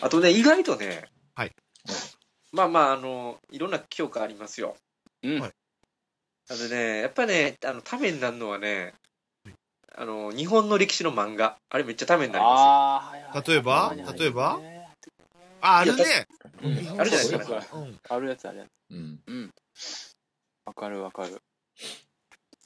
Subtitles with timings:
[0.00, 1.04] あとね、意外とね、
[1.34, 1.52] はい。
[2.52, 4.76] まあまあ、あの、いろんな教科ありますよ。
[5.22, 5.40] うん。
[5.40, 5.52] はい
[6.50, 8.94] あのね、やっぱね、あの、ためになるのはね、
[9.94, 11.58] あの、日本の歴史の漫画。
[11.68, 13.42] あれめっちゃためになりまああ、はいはい。
[13.46, 13.94] 例えば？
[14.18, 14.58] 例えば？
[14.58, 14.88] ね
[15.60, 16.26] あ、あるね。
[16.62, 18.00] うんあるじゃないですかうん。
[18.08, 18.68] あるやつあるやつ。
[18.90, 19.20] うん。
[19.26, 19.50] うん。
[20.64, 21.42] わかるわかる。
[21.76, 22.06] す。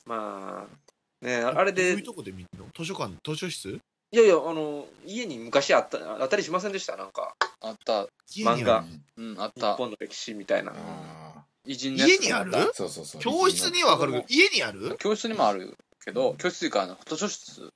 [0.06, 2.66] まあ、ね、ああれでどういう、とこで見るの？
[2.76, 3.80] 図書館、図書室？
[4.14, 6.96] いやいや、あの、家に昔あった、あったりしませんでした？
[6.98, 8.06] なんか、あった。
[8.36, 8.84] 漫画
[9.16, 9.74] うん、あっ日た。
[9.74, 10.72] 本の歴史みたいな。
[10.76, 12.54] あ偉人のやつ家にある？
[12.54, 12.70] あ。
[12.74, 13.22] そうそうそう。
[13.22, 14.96] 教室にはわかるけど、家にある？
[14.98, 17.72] 教室にもあるけど、教室というか、あの、図書室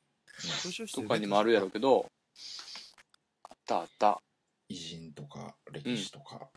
[0.63, 2.05] 図書室とかにもあるやろうけど、
[3.45, 4.09] あったあった。
[4.11, 4.19] あ
[4.69, 6.49] 偉人とか歴史とか。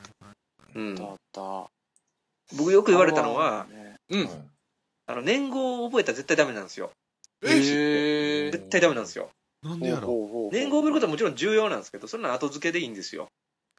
[0.75, 1.03] うんった。
[1.05, 1.69] あった。
[2.57, 4.25] 僕よく言われたのは、ね、うん。
[4.25, 4.29] はい
[5.07, 6.91] あの、年号を覚えたら絶対ダメなんですよ。
[7.43, 8.51] えへえ。
[8.51, 9.31] 絶対ダメなんですよ。
[9.63, 10.49] なんでやろ？
[10.51, 13.27] 年号を覚えることはもちろん重要なんですけど、そんな後付けでいいんですよ。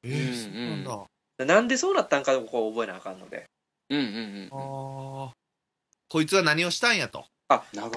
[0.03, 1.45] えー、そうなんだ。
[1.45, 3.45] なんでそうなったんかをこう覚えなあかんので。
[3.89, 4.49] うんうんうん。
[4.51, 5.33] ああ。
[6.09, 7.25] こいつは何をしたんやと。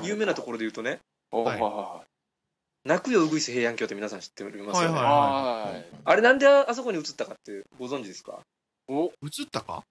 [0.02, 0.98] 有名なところで言うとね、
[1.30, 2.02] ろはいは
[2.84, 4.56] 泣くようぐいす平安京って皆さん知ってます？
[4.56, 4.72] よね。
[4.72, 4.94] はいいはい。
[4.94, 5.02] は
[5.66, 5.84] はい。
[6.04, 8.40] あれなんであそこに移ったかってご存知ですか？
[8.88, 9.08] お映
[9.44, 9.84] ったか？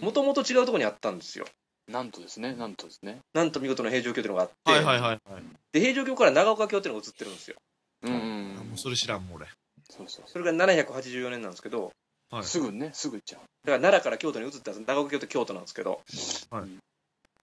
[0.00, 1.46] もともと違うところにあったんですよ。
[1.88, 3.20] なんとですね、なんとですね。
[3.32, 5.42] なんと見事な平城京っていうのがあって、はいはいはいはい。
[5.72, 7.56] で平城京から長岡京っていうのが移ってるんですよ。
[8.02, 9.46] うんうあんもうそれ知らんもん俺。
[9.88, 11.92] そうそうそれが784年なんですけど、
[12.30, 12.44] はい。
[12.44, 13.40] すぐね、すぐ行っちゃう。
[13.40, 16.02] だから奈良から京都に移ったんです長岡京って京都なんですけど、
[16.50, 16.68] はい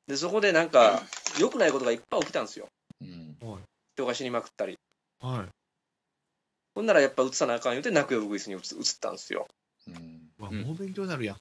[0.06, 1.02] でそこでなんか
[1.40, 2.68] 良くないことがいっぱい起きたんですよ
[3.02, 3.38] うん。
[3.96, 4.76] 人が死にまくったり
[5.22, 5.48] はい。
[6.76, 9.48] ほんならやっぱ移さなあかん言うて泣くようぐいすに移移ったんですよ
[9.88, 10.22] うん。
[10.40, 11.38] わうんもう勉強になるやん。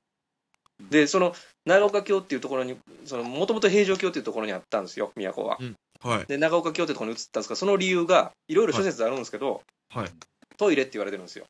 [0.91, 2.77] でその長岡京っていうところに
[3.25, 5.59] もともと平城京っていうところにあったんですよ都は。
[6.01, 6.27] はい。
[6.27, 10.11] で長岡京ってところに移ったんですがその理由がいろいろ諸説あるんですけど、はい。
[10.57, 11.45] トイレって言われてるんですよ。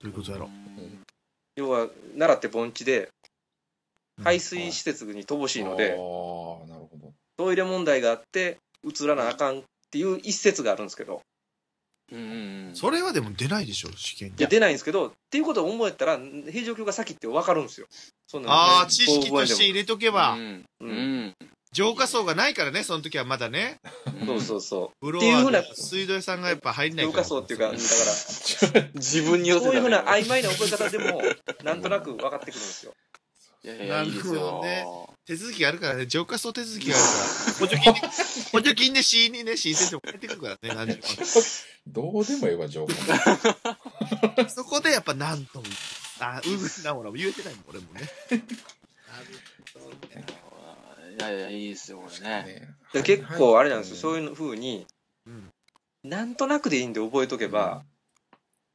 [0.00, 0.48] どういうことやろ？
[1.56, 1.88] 要は
[2.18, 3.08] 奈良って盆地で
[4.22, 7.12] 排水施設に乏しいので、ああ、なるほど。
[7.36, 11.22] トイレ問題があって移らなあかんっていう一説があるんですけど
[12.12, 12.76] うんうんうん。
[12.76, 14.48] それはでも出ないでしょ、試験にいや。
[14.48, 17.86] 出ないんですけどっていうことを思えたら平城京が先って分かるんですよ
[18.26, 20.64] そんなのねああ、知識として入れとけばう、ん。
[20.80, 21.34] ううんん。
[21.72, 23.80] 浄化層がないからね、その時はまだね。
[24.24, 27.22] そうそうそフロっていうふうな水道屋さんがやっぱ入んうないから。
[27.22, 31.20] 教科層っていうかだから自分に寄せそういうふうなあ曖昧な覚え方でも
[31.64, 32.92] なんとなく分かってくるんですよ
[33.64, 34.86] いやいや、いいですなるほよどね。
[35.26, 37.52] 手続きがあるからね、浄化層手続きがあるから。
[37.58, 38.00] 補助金で、
[38.52, 41.00] 補助金で C にね、申請しても帰ってくるからね、何十
[41.86, 42.92] どうでもええわ、情報。
[43.08, 44.48] 万。
[44.50, 45.66] そこでやっぱなんとも、
[46.20, 48.00] あ、うぐなものも言えてないもん、俺もね。
[48.30, 48.44] なる
[49.74, 50.26] ほどね
[51.18, 52.42] いやいや、いいですよ、これね。
[52.44, 54.86] ねで結構あれなんですよそういいうふうに
[55.26, 55.50] うん
[56.04, 57.84] なんとなくでいいんで覚えとけば、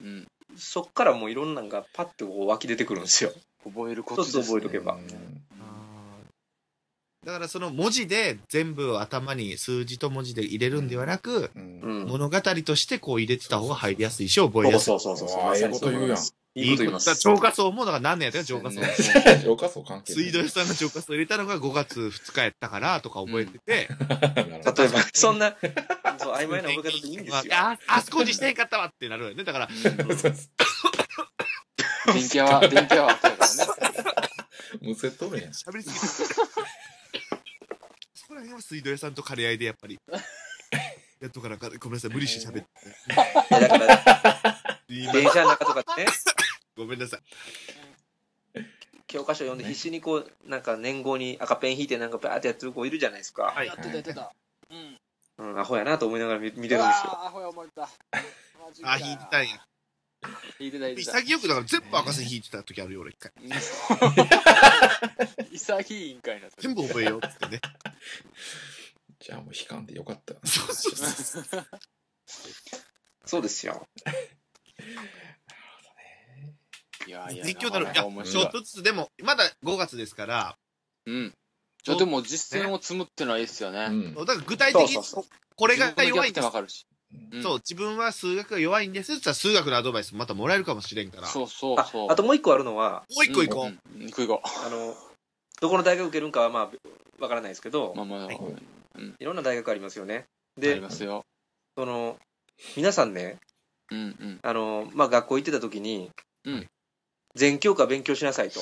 [0.02, 0.28] うん。
[0.58, 3.32] そっからもういろんなのがパッてこう湧き出てくるんですよ
[3.64, 5.51] 覚えること一ですねつ覚えとけばあー
[7.24, 14.86] だからその文字で全部頭に数字と文字で入れるんではなく、物語としてこう入れてた方が入りやすいし、覚えやすい。
[14.86, 16.18] そうそうそうそうああ、ええこと言うやん。
[16.54, 18.82] いいこと言います浄化層も、だから何年やったか浄化層。
[19.44, 23.88] 浄化層関係水道屋さんが浄化層入れたのが5月2日やったからとか覚えてて、
[24.36, 25.56] 例えばそんな
[26.18, 29.44] そう曖昧な覚え方でいいんですよあ、あそこにしてへんかったわってなるよね。
[29.44, 29.70] だから、
[32.14, 33.68] 電気屋は、電気屋はあったからね。
[34.82, 35.52] むせとるやん。
[35.52, 36.42] 喋りすぎて。
[38.42, 39.98] ら辺は水道屋さんと兼ね合いでやっぱり。
[41.22, 42.70] やっとかなんか、ごめんなさい、無理して喋って。
[43.50, 46.12] いやだから今電車の中とかでね
[46.76, 47.22] ごめんなさい。
[49.06, 54.34] 教科書読んで必死にこうなんか年号に赤ペン引いてなんかバーってやってる子いるじゃないですか、はいやってた、やってた。
[54.70, 54.98] うん。
[55.38, 57.90] うん、アホやなと思いながら見見てるんですよああ、ほや、思った。
[58.84, 59.66] あ、引いてたんや。
[60.60, 61.20] 引いてた、引いてた。
[61.20, 63.32] 潔くだから全部赤線引いてた時あるよ、俺一回。
[65.52, 67.62] 潔い委員会な全部覚えようっつってね。
[69.20, 70.40] じゃあもう悲観でよかったよ。
[70.44, 71.46] そうそうそう。
[73.26, 73.88] そうですよ
[77.08, 77.86] いやいや、勉強になる。
[77.92, 78.52] いや、面白いちょっ。
[78.52, 80.58] とずつ、でも、まだ5月ですから、
[81.06, 81.34] うん。
[81.84, 83.86] じゃあでも実践を積むってのはいいっすよね。
[83.86, 86.86] うんだから具体的にそうそうそうこれが弱いんですわかるし。
[87.32, 91.28] うんそう、自分は数学が弱いんですって言ったら数学のアドバイスまたもらえるかもしれんから。
[91.28, 92.12] そうそうあそう。
[92.12, 93.66] あともう一個あるのはもう一個行こう。
[93.66, 94.02] うん。
[94.02, 94.96] うん行こうあの
[95.62, 96.70] どこの大学受けるんかはまあ
[97.22, 97.96] わからないですけどう。
[97.96, 98.40] まあまあ、はい
[99.20, 100.26] いろんな大学ありますよね
[100.58, 101.24] あでりますよ。
[101.78, 102.18] その
[102.76, 103.38] 皆さんね
[103.90, 104.40] うんうん。
[104.42, 106.10] あの、まあ、学校行ってた時に、
[106.46, 106.68] うん
[107.34, 108.60] 全教科勉強しなさいと、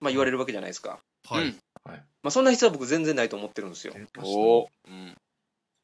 [0.00, 1.44] まあ、言われるわけじゃないですか、はい。
[1.44, 1.56] うん
[1.86, 4.68] まあ、そんな必要は僕全然ないと思ってるんですよおお。
[4.86, 5.16] うん。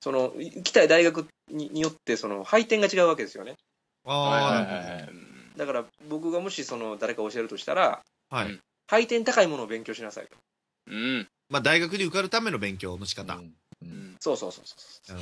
[0.01, 3.57] その行きたい大学にによってその配点が違うわけですよね
[4.05, 5.09] あはいはいあ、はいはい。
[5.57, 8.47] だから僕がもしその誰か教えるとしたら、はい。
[8.47, 8.61] うん
[8.91, 10.37] 配点高いものを勉強しなさいと。
[10.87, 11.29] うん。
[11.51, 13.35] まあ、大学に受かるための勉強の仕方。
[13.35, 13.45] うんう
[13.83, 14.17] うんん。
[14.19, 15.17] そうそうそうそう。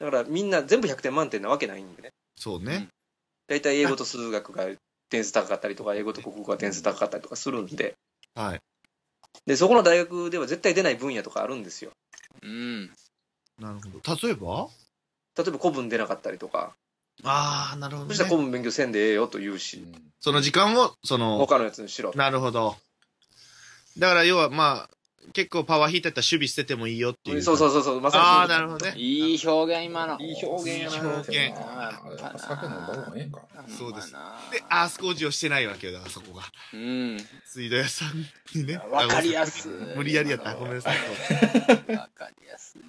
[0.00, 2.10] だからみんな全部100点満点なわけないんでね。
[2.36, 2.88] そうね。
[3.46, 4.66] 大体英語と数学が
[5.08, 7.94] 点数高かったりとか、英語と国語が点数高かったりとかするんで、
[8.34, 8.60] はい。
[9.46, 11.92] で、そこの大学では絶対出ない分野とかあるんですよ。
[12.42, 12.90] うん。
[13.58, 14.28] なるほど。
[14.28, 14.68] 例えば？
[15.36, 16.74] 例えば古文出なかったりとか、
[17.24, 18.44] ああ、なるほど、そしたら古ね。
[18.44, 19.84] 文勉強せんでええよと言うし、
[20.20, 22.12] その時間を、その、他のやつにしろ。
[22.14, 22.76] なるほど。
[23.98, 24.90] だから、要は、まあ、
[25.34, 27.42] 結構パワー引いてたら守備捨ててもいいよっていう。
[27.42, 28.94] そうそうそうそう、まさにああ、なるほどね。
[28.96, 30.18] いい表現、今の。
[30.20, 33.68] いい表現やな表現ああやっぱ酒飲んだ方がええんかな。
[33.68, 34.16] そうですで、
[34.70, 36.44] アース工事をしてないわけよ、だからそこが。
[36.72, 37.18] うん。
[37.44, 38.24] 水道屋さん
[38.58, 38.78] にね。
[38.90, 39.70] わかりやすい。
[39.96, 40.54] 無理やりやった。
[40.54, 40.96] ごめんなさい。
[41.94, 42.80] わかりやすい。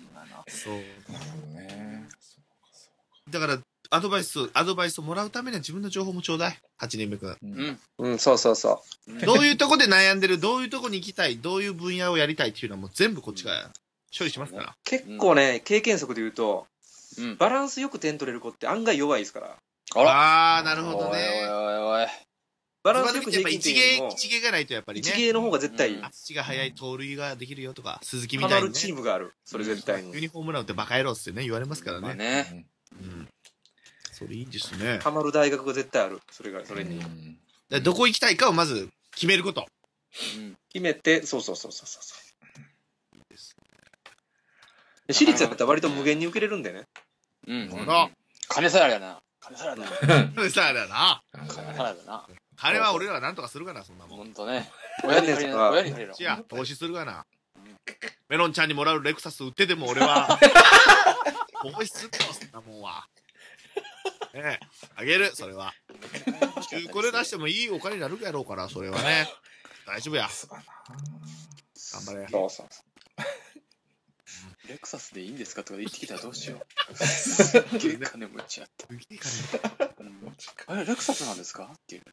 [0.50, 0.74] そう。
[0.74, 2.10] なるほどね。
[3.30, 3.60] だから、
[3.92, 6.58] アドバイスを、アドバイスをもらうためには自分の情報もちょうだい。
[6.80, 7.30] 8年目くん。
[7.30, 7.38] うか。
[7.42, 7.46] う。
[7.46, 7.80] うんん。
[7.98, 8.84] うん、そうそうそ
[9.26, 13.72] どういうとこで悩んでる、どういうとこに行きたい、どういう分野をやりたいっていうのはもう全部こっちが
[14.18, 14.66] 処理しますから。
[14.66, 14.74] う。
[14.84, 16.68] 結構ね、経験則で言うと、
[17.18, 17.38] うん。
[17.38, 19.58] バランスよく点取れる子って案外弱いですから。
[19.96, 20.12] あら。
[20.12, 21.50] ああ、なるほどおいおいね。
[21.50, 22.08] おいおい。
[22.84, 25.10] バランスよく一平均点より芸、も、一芸がないとやっぱりね。
[25.10, 26.02] 一芸の方が絶対い
[26.34, 28.80] が速い盗塁ができるよとか、鈴木みハマるたいにね。
[28.80, 29.34] チームがある。
[29.44, 30.22] それ絶対ユに。
[30.22, 32.26] ニフォームランってバカ野郎ってね、言われますからまあね。
[32.26, 32.66] ね。
[32.94, 33.28] うん。
[34.14, 35.00] それいいですね。
[35.02, 36.20] ハマる大学が絶対ある。
[36.32, 37.02] それが、それに。
[37.84, 39.66] どこ行きたいかをまず決めること。
[40.38, 40.58] うん。
[40.72, 42.30] 決めて、そうそうそうそうそう。
[45.08, 46.84] で私立やったら割と無限に受けれるんでね。
[47.48, 47.70] うん。
[48.48, 49.22] 金さえあれやな。
[49.40, 50.50] 金さえあれだな。
[50.52, 51.24] さあだな。
[51.32, 52.28] 金さえあれだな。
[52.60, 54.18] 金は俺らはなんとかするかな、そんなもん。
[54.18, 54.70] ほんとね。
[55.06, 55.70] 親に借りな。
[55.70, 56.16] 親に借りろ。
[56.20, 57.26] 違う、投資するがな。
[58.28, 60.38] メロンちゃんにもらうレクサス売ってでも俺は、
[61.64, 63.08] 投資するよ、そんなもんは。
[64.34, 64.60] ねえ、
[64.96, 65.74] あげる、それは。
[66.70, 69.28] 中古で出してもいいお金になるやろうから、それはね。
[69.88, 70.30] 大丈夫や。
[71.94, 72.28] 頑張れ。
[72.28, 72.84] そうそうそ
[74.68, 76.60] レクサスでいいんですかとか言ってきたらどうしよ
[76.92, 76.96] う。
[76.96, 78.86] すっげえ金持ちやった。
[78.86, 80.36] すげえ金うん
[80.68, 82.04] あれ、レクサスなんですかっていう。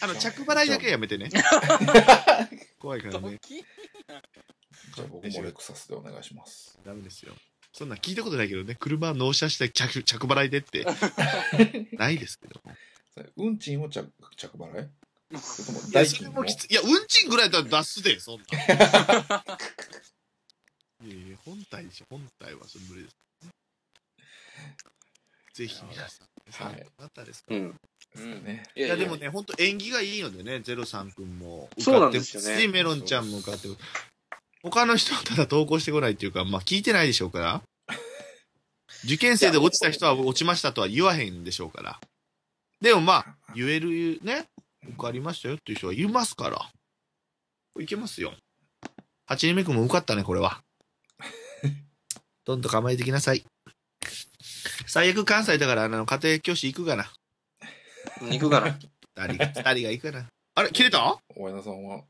[0.00, 1.30] あの、着払いだけやめてね。
[2.78, 3.38] 怖いからね。
[3.40, 6.78] 時じゃあ僕もレクサスでお願いします。
[6.84, 7.34] ダメですよ。
[7.72, 10.86] そんなん聞いたことないけどね、車納車して着、着払いでって、
[11.92, 12.62] ないですけど
[13.36, 14.06] 運賃を着
[14.36, 14.88] 着払い？
[15.30, 16.68] 金もそれもきつい。
[16.70, 18.46] いや、運賃ぐらいだったら出すで、そんなん。
[21.06, 23.16] いやいや、本体でしょ、本体はそれ無理です。
[25.54, 26.24] ぜひ皆さ
[26.68, 27.54] ん、はいあったですか？
[27.54, 27.58] う。
[27.58, 27.80] うん。
[28.16, 28.64] ですかね。
[28.74, 31.68] いいや、でもね、本当縁起がいいのでね、ゼロさんくんも。
[31.78, 33.68] そうなんですよねメロンちゃんも受かって
[34.62, 37.62] 他の人はただ投稿してこないっていうか、まあ聞いてないでしょうから。
[39.04, 42.00] 受験生で落ちた人は落ちましたとは言わへんでしょうから。
[42.80, 44.46] でもまあ、言えるね、
[44.88, 46.70] 受かりましたよっていう人はいますから。
[47.80, 48.32] いけますよ。
[49.28, 50.62] 8人目くんも受かったね、これは。
[52.44, 53.44] どんどん構えてきなさい。
[54.86, 57.10] 最悪関西だから、あの、家庭教師行くかな。
[58.20, 58.78] 行くかな。
[59.16, 60.26] 二人が、二人が行くかな。
[60.54, 61.18] あれ切れた？
[61.34, 62.02] お前さんは、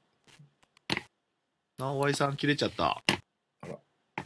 [1.78, 3.02] なおわいさん切れちゃった。
[3.62, 3.74] あら。
[3.74, 4.22] あ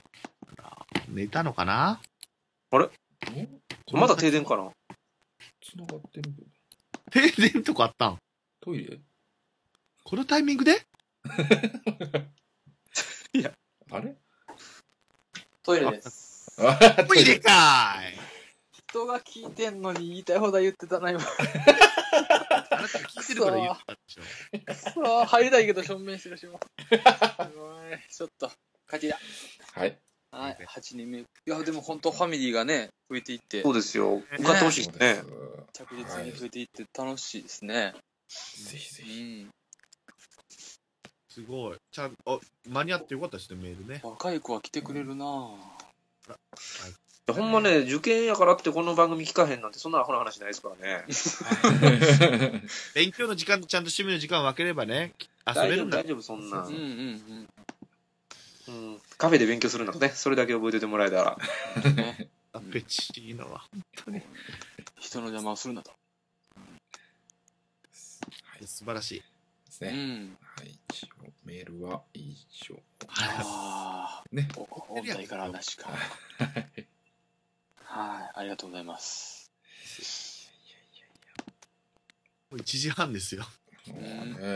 [0.57, 2.01] ら寝たのかな？
[2.71, 4.71] まだ停電かな？
[5.63, 6.49] 繋がってるけど。
[7.33, 8.19] 停電とかあったん？
[8.61, 8.99] トイレ？
[10.05, 10.87] このタイミングで？
[13.91, 14.15] あれ？
[15.63, 16.53] トイレです。
[16.59, 17.39] あトイレ。
[17.41, 18.30] かーい
[18.91, 21.21] 人が聞いてんのに言いたい放題言ってたな、今。
[21.21, 25.25] あなたが聞いてるから言ったんでしょ。
[25.27, 26.59] 入りたいけど正面してるしも。
[26.89, 27.01] すごい。
[28.11, 28.51] ちょっと、
[28.87, 29.19] 勝ちだ。
[29.75, 29.97] はい。
[30.33, 31.21] はい、8人目。
[31.21, 34.23] いや、でも本当ファミリーがね、増えていってそ、うですよ。
[34.33, 35.23] 受かってほしいですね。
[35.73, 37.95] 着実に増えていって楽しいですね。
[37.95, 39.43] うぜひぜひ。
[39.43, 39.51] ん。
[41.29, 41.77] すごい。
[41.93, 44.01] ちゃんあ、間に合ってよかったですね、メールね。
[44.03, 45.59] 若い子は来てくれるなぁ。
[47.33, 51.05] ほんまね、受験やからってこの番組聞かへんなんて、そんなアホな話ないですからね。
[52.95, 55.13] 勉強の時間とちゃんと趣味の時間を分ければね、
[55.47, 56.07] 遊べ大丈夫、るんだ大。
[56.07, 56.75] 丈夫、そんなうん。
[56.75, 57.49] うん
[58.69, 59.01] うん。
[59.19, 60.09] カフェで勉強するのね。
[60.11, 61.39] それだけ覚えててもらえたら。
[61.85, 61.97] うん。
[61.97, 62.29] ね。
[62.53, 63.63] あペチいいのは。
[64.99, 65.93] 人の邪魔をするなと。
[68.67, 69.21] 素晴らしい。
[69.21, 69.91] ですね。
[69.91, 70.37] うん。
[70.57, 70.79] はい。
[70.91, 71.09] 一応、
[71.45, 72.35] メールは以
[72.69, 72.77] 上。
[73.09, 74.25] ああ。
[74.33, 74.49] ね。
[74.57, 75.89] お本体からなしか。
[75.89, 76.47] は
[76.77, 76.87] い、
[77.93, 79.53] ありがとうございます。
[82.51, 83.45] もう1時半ですよ。
[83.87, 84.55] ね。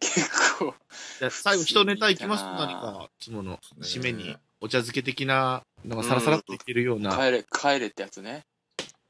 [0.00, 0.74] 結構。
[1.18, 7.16] じゃあ最後、一ネタいきます何か、いつもの締めに、お茶漬け的な、なんかサラサラっといけるような。
[7.16, 8.46] 帰れ、帰れってやつね。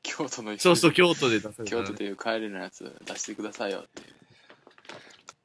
[0.03, 4.15] 今京都のそうそう、京都で出せる京都でいう帰れのやつ出してくださいよっていう。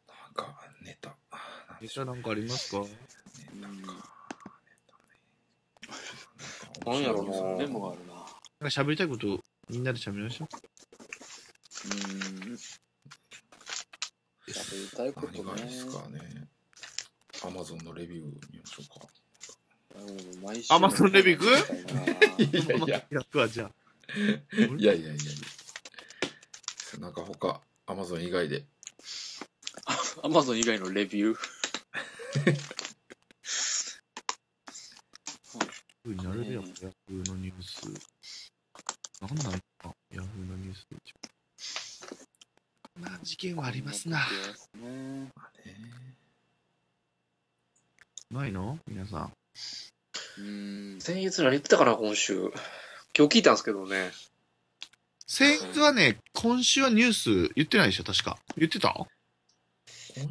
[0.08, 1.16] なんか、ネタ。
[1.82, 2.80] ネタなんかありますか？
[2.82, 2.88] ネ
[3.62, 3.94] タか。
[6.86, 8.14] なんやろなメモがあるな。
[8.14, 10.48] なんか喋りたいこと、みんなで喋りましょう。
[11.88, 12.58] うん。
[14.48, 16.48] 喋りたいことね何ですかね。
[17.44, 19.08] アマゾンのレビュー見ましょうか。
[20.70, 21.46] アマゾンレビュー？
[22.38, 23.72] 行くくいやいや、 やくわ、じゃあ。
[24.18, 27.00] いやいやいやいや。
[27.00, 28.66] なんか他、アマゾン以外で。
[30.24, 31.38] アマゾン以外のレビュー？
[36.04, 37.82] ふうになるやん、ヤフーのニュース。
[39.22, 40.88] なんなんか、ヤフーのニュース。
[43.00, 44.18] まあ、事件はありますな。
[44.82, 45.32] ね
[48.32, 48.80] ないの？
[48.88, 49.32] 皆さん。
[50.40, 50.98] うん。
[51.00, 52.52] 先月何言ってたかな、今週。
[53.18, 54.12] 今日聞いたんですけどね。
[55.28, 58.38] 先日はね、今週はニュース言ってないでしょ、確か。
[58.58, 58.96] 言ってた？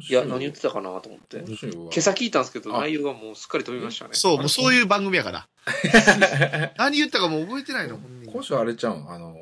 [0.09, 1.43] いや、何言ってたかなと思って。
[1.47, 4.11] 今週は今朝聞いたんですけど、あ内容がもうすっかり飛びましたね。
[4.13, 5.47] そう、もうそういう番組やから。
[6.77, 9.35] 何言ったかもう覚えてないの、本人今週あれちゃうん、あの、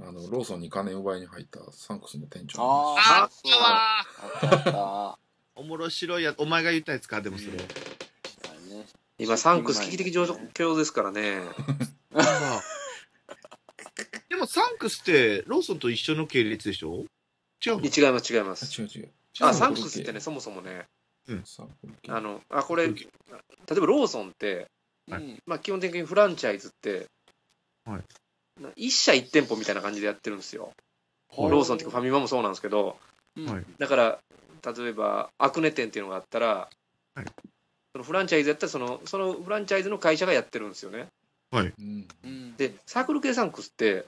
[0.00, 2.58] あの、ローソンに金奪いに入ったサンクスの店長。
[2.58, 3.20] の話。
[3.20, 5.18] あっあそうたわあったあっ
[5.56, 7.52] おもろ白いや、お前が言ったやつか、でもそれ。
[9.18, 11.40] 今、サンクス危機的状況ですからね。
[14.28, 17.04] でもサンクスってローソンと一緒の系列でしょ？
[17.66, 17.84] 違うの？
[17.84, 18.80] 違います、違いまあす。
[18.80, 19.10] 違う違う。
[19.40, 20.86] あ、サンクスってね、そもそもね、
[21.26, 22.12] サンクス系。
[22.12, 24.68] あの、あ、これ、例えばローソンって、
[25.10, 25.22] はい。
[25.22, 27.08] うんまあ基本的にフランチャイズって、
[27.84, 27.96] はい。
[27.96, 28.02] な
[28.76, 30.72] 一社一店舗みたいな感じでやってるんですよ。
[31.36, 31.50] はい。
[31.50, 32.96] ローソンっていうかファミマもそうなんですけど、
[33.36, 33.46] うん。
[33.46, 33.64] はい。
[33.78, 34.18] だから、
[34.76, 36.68] 例えば、アクネ店っていうのがあったら、
[37.14, 37.24] はい。
[37.92, 41.06] そのフランチャイズやったらその、そのフランチャイズの会社がやってるんですよね。
[41.52, 42.06] うん。
[42.24, 42.56] うん。
[42.56, 44.04] で、サークル系サンクスって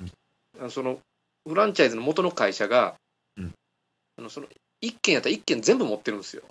[0.00, 0.12] うん、
[0.60, 0.98] あのその、
[1.48, 2.94] フランチャイズの元の会社が、
[3.36, 3.52] うん。
[4.18, 4.46] あのその、
[4.80, 6.42] 一軒やったら一軒全部持ってるんですよ。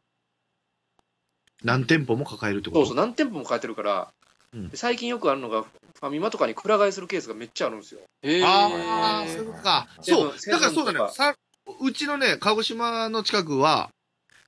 [1.64, 2.80] 何店舗も抱えるってこと？
[2.82, 4.12] そうそう、何店舗も変えてるから、
[4.54, 4.70] うん。
[4.70, 5.64] で最近よくあるのが、
[6.04, 8.02] ファミマとかにくら替えするケースがめっちゃあるんですよ。
[8.46, 9.88] ああ、そうか。
[10.02, 10.34] そう。
[10.52, 11.10] だからそうだね。
[11.14, 11.34] さ
[11.80, 13.90] うちのね、鹿児島の近くは、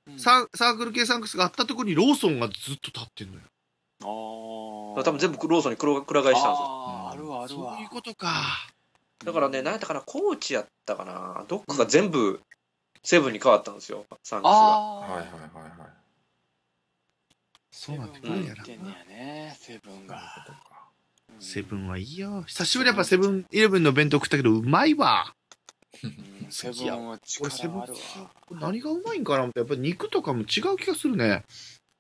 [0.06, 3.40] うんササークル系サンクスがあったところにローソンがずっと立ってんのよ。
[4.98, 5.04] ああ。
[5.04, 6.46] 多分全部ローソンにく替えしたんですよ。
[6.46, 7.90] あーあるわ、あるわそういう。
[7.90, 8.44] ことか。
[9.24, 12.42] だからね、何やったかな、高知やったかな、どっかが全部
[13.02, 14.52] セブンに変わったんですよ、サンクスが。
[14.52, 15.90] はいはいはいはい。
[17.72, 18.20] そうなんだ。
[18.20, 20.75] ってんねやね、セブンそういうが。
[21.40, 22.44] セブンはいいよ。
[22.48, 25.34] 久しぶりにやっぱセブンイレブンの弁当食ったけど、うまいわ。
[26.04, 28.00] うんセブンは俺セブン力あるわ。
[28.62, 30.46] 何がうまいんかなって、やっぱ肉とかも違う
[30.78, 31.44] 気がするね。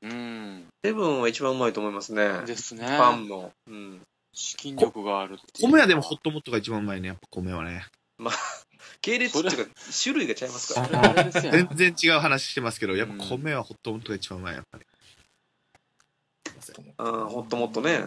[0.01, 0.65] うん。
[0.83, 2.45] セブンは一番うまいと思いますね。
[2.45, 2.85] ですね。
[2.85, 3.51] パンも。
[3.67, 4.01] うん。
[4.33, 7.85] 資金力があるっていう米はでもホットモットが一番うまいね、やっぱ米はね。
[9.01, 9.71] 系列っていうか、
[10.03, 14.85] 種類が違いますからそれあれですよ全然違う話してますけど、やっぱ米はホットモットが一番うまい、やっぱり。
[16.97, 17.99] うんホットモットね。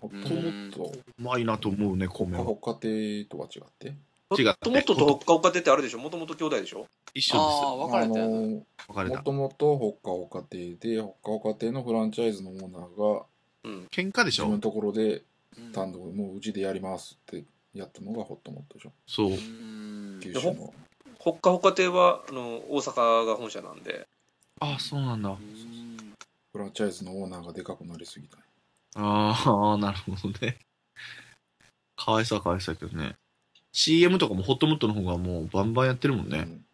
[0.00, 0.92] ホットモット。
[1.18, 2.44] うまいなと思うね、米は。
[2.44, 3.94] ほか亭とは違って？
[4.30, 5.98] ホ違うットモットとホッカホカ亭ってあるでしょ？
[5.98, 6.86] もともと兄弟でしょ？
[7.14, 8.24] 一緒ああ、分かれてる。
[8.24, 8.66] あの、です。
[8.88, 9.16] 分かれた。
[9.18, 13.22] もともとほっかほか亭で、ほっかほか亭のフランチャイズのオーナーが、
[13.64, 13.86] うん。
[13.90, 14.44] 喧嘩でしょ？
[14.44, 15.22] 自分のところで
[15.58, 17.44] うん単独でもううちでやりますって
[17.74, 18.92] やったのがホットモットでしょ？
[19.06, 19.32] そうう。
[19.34, 20.74] ん九州の。
[21.18, 24.06] ホッカホカ亭は、あの、大阪が本社なんで。
[24.60, 25.36] ああ、そうなんだ。
[26.54, 28.38] うんフランチャイズのオーナーがでかくなりすぎた。
[28.96, 30.56] ああ、 なるほどね。
[31.96, 33.16] かわいそうはかわいそうだけどね。
[33.72, 36.38] CM とかもホットモットの方がもうバンバンやってるもんね。
[36.38, 36.64] うん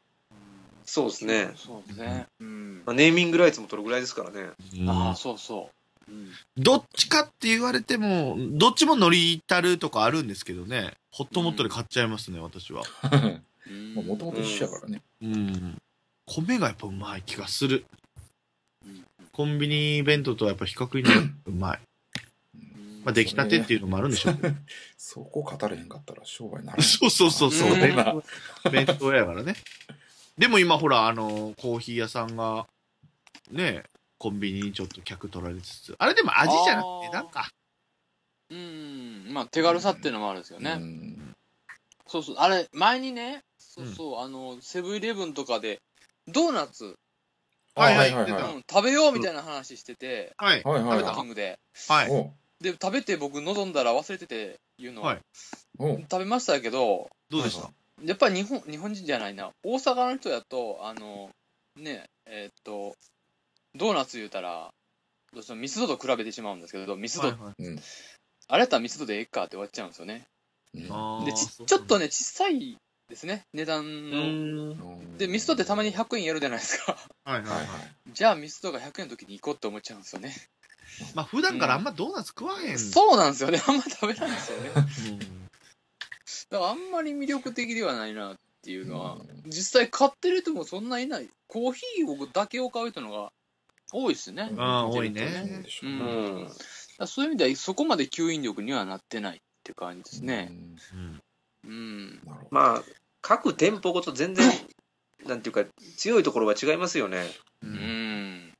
[0.85, 1.53] そうですね。
[1.55, 2.27] そうですね。
[2.41, 4.51] うんまあ、ネーミングライツも取るぐらいですからね。
[4.75, 5.71] うんああ、そうそ
[6.09, 6.13] う。
[6.13, 10.95] うんどっちかって言われても、どっちも乗りたるとかあるんですけどね。
[11.13, 12.83] ホットモットで買っちゃいますね、私は。
[13.95, 15.01] もともと一緒やからね。
[15.23, 15.81] うん。
[16.27, 17.85] 米がやっぱうまい気がする。
[18.85, 19.07] うん
[19.41, 21.81] コンビニ弁当とはやっぱ比較になるうまい。
[22.55, 24.55] うんまあ出来たてっていうのもあるんでしょうけど。
[24.99, 26.83] そこ語れへんかったら商売にならへん。
[26.85, 27.73] そうそうそうそう。
[27.73, 29.55] うん弁当弁当やからね。
[30.37, 32.67] でも今ほら、あの、コーヒー屋さんが、
[33.51, 33.85] ね、
[34.19, 35.95] コンビニにちょっと客取られつつ。
[35.99, 37.49] あれでも味じゃなくて、なんか。
[38.51, 39.33] うん。
[39.33, 40.75] まあ、手軽さっていうのもあるんですようね。
[40.75, 41.35] ん
[42.07, 42.37] そうそう。
[42.37, 45.81] あれ、前にね、そうそう、あの、セブンイレブンとかで、
[46.29, 46.99] ドーナツ、
[47.75, 48.31] はいはいはい。
[48.33, 48.55] はい。
[48.55, 50.63] うん食べようみたいな話してて、はい。
[50.63, 51.59] はいはい食べたキはングで。
[51.89, 52.09] はい。
[52.61, 55.21] で、食べて僕望んだら忘れてて言うの、はい。
[55.79, 57.71] 食べましたけど、どうでした？
[58.05, 59.51] やっぱり日本、日本人じゃないな。
[59.65, 61.31] 大阪の人やと、あの、
[61.77, 62.95] ね、えーっと、
[63.75, 64.71] ドーナツ言うたら、
[65.33, 67.63] どうしてもミスドと比べてしまうんですけど、ミスド、はいはい。
[67.63, 67.81] うん。
[68.49, 70.27] あれやったらミスドでええかって終わっちゃうんですよね。
[70.75, 71.25] うん。
[71.25, 72.77] でちちょっとね小さい
[73.11, 73.45] ですね。
[73.53, 75.19] 値段うの、ん。
[75.19, 76.97] でミストってたまに100円やるじゃないですか。
[77.25, 77.67] はいはいはい。
[78.15, 80.35] じゃあミストが100円の時に行こうって思っちゃうんですよね、
[81.15, 82.79] まあ普段からあんまドーナツ食わへん。
[82.79, 83.61] そうなんですよね。
[83.67, 84.71] あんま食べないんですよね。
[84.71, 85.51] だかうん
[86.51, 89.43] らあんまり魅力的ではないなっていうのは、うん。
[89.47, 91.29] 実際買ってる人もそんないない。
[91.49, 93.33] コーヒーをだけを買う人のが
[93.93, 95.65] 多いですね、あー見てると多いね。
[95.69, 96.49] そうん。
[97.07, 100.49] そういう意味ではそこまで吸引力にはなってないって感じですね。
[100.51, 101.10] うん
[101.71, 102.21] うん。
[102.51, 102.83] まあ、
[103.23, 104.51] 各店舗ごと全然、
[105.27, 105.65] なんていうか、
[105.97, 107.31] 強いところが違いますよね。
[107.63, 108.53] ううんん。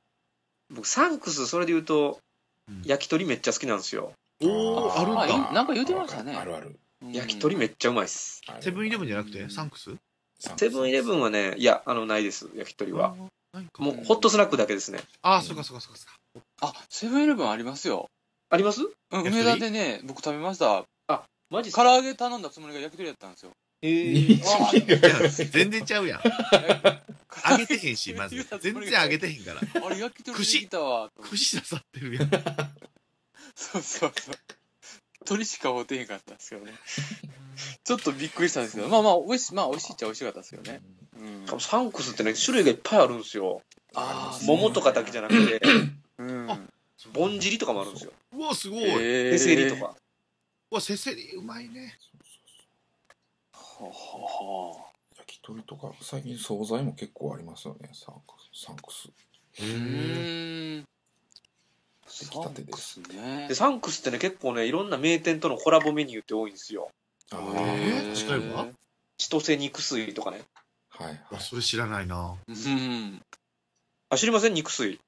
[0.69, 2.19] 僕、サンクス、それで言うと
[2.69, 4.13] うん、焼き鳥めっちゃ好きなんですよ。
[4.41, 5.51] おー、あるんだ。
[5.51, 6.79] なんか言うてましたねあるある。
[7.11, 8.41] 焼き鳥めめっちゃうまいっす。
[8.47, 9.89] あるセブンイレブンじゃなくてサンクス？
[10.57, 13.15] セブンイレブンはね、いや、あの、ないです、焼き鳥は。
[13.15, 13.29] も
[13.91, 15.01] う、ホットスナックだけですね。
[15.23, 16.05] ああ、そうかそうかそうかそ
[16.37, 16.45] うか。
[16.67, 18.07] あ、セブンイレブンありますよ。
[18.51, 18.81] あります？
[18.83, 20.85] うん、梅田でね、僕食べました。
[21.51, 23.51] マジっす唐揚げ頼んだつもりが焼き鳥やったんですよ。
[23.83, 26.21] えー、いや全然ちゃうやん。
[27.49, 28.35] 揚げてへんし、まず。
[28.61, 29.61] 全然揚げてへんから。
[29.85, 31.09] あれ焼き鳥できたわ。
[31.09, 32.29] と思って串刺さってるやん。
[33.55, 34.35] そうそうそう。
[35.25, 36.73] 鳥しか会うてへんかったんですけどね。
[37.83, 40.81] ちょっとびっくりしたんですけど、まあまあ、美味しい、まあ美味しいっちゃ美味しかったですけどね。
[41.51, 41.59] うん。
[41.59, 43.61] サンクスってね、種類がいっぱいあるんですよ。
[43.93, 45.61] あー桃とかだけじゃなくて、
[46.17, 46.49] うん。
[46.49, 46.59] あ
[47.13, 48.13] ぼんじりとかもあるんですよ。
[48.33, 48.83] うわ、すごい。
[48.85, 49.75] え手せりと。
[49.75, 49.95] か。
[50.71, 51.97] うわ、せせり、うまいね。
[53.51, 54.85] ははは
[55.17, 58.65] 焼き鳥とか、最近惣菜も結構ありますよね、サンクス。
[58.65, 59.09] サンクス。
[59.09, 59.11] う
[59.59, 60.83] うーん。
[62.07, 63.55] 出来たてですサンクスねで、。
[63.55, 66.89] サンクスってね、結構ね、いろんな名店とのコラボメニューって多いんですよ。
[67.33, 68.65] あえ近いわ
[69.17, 70.41] 千歳肉水とかね。
[70.89, 71.41] はいはわ、い。
[71.41, 72.37] それ知らないな。
[72.47, 73.21] うん。
[74.09, 74.53] あ、知りません？
[74.53, 75.01] 肉水。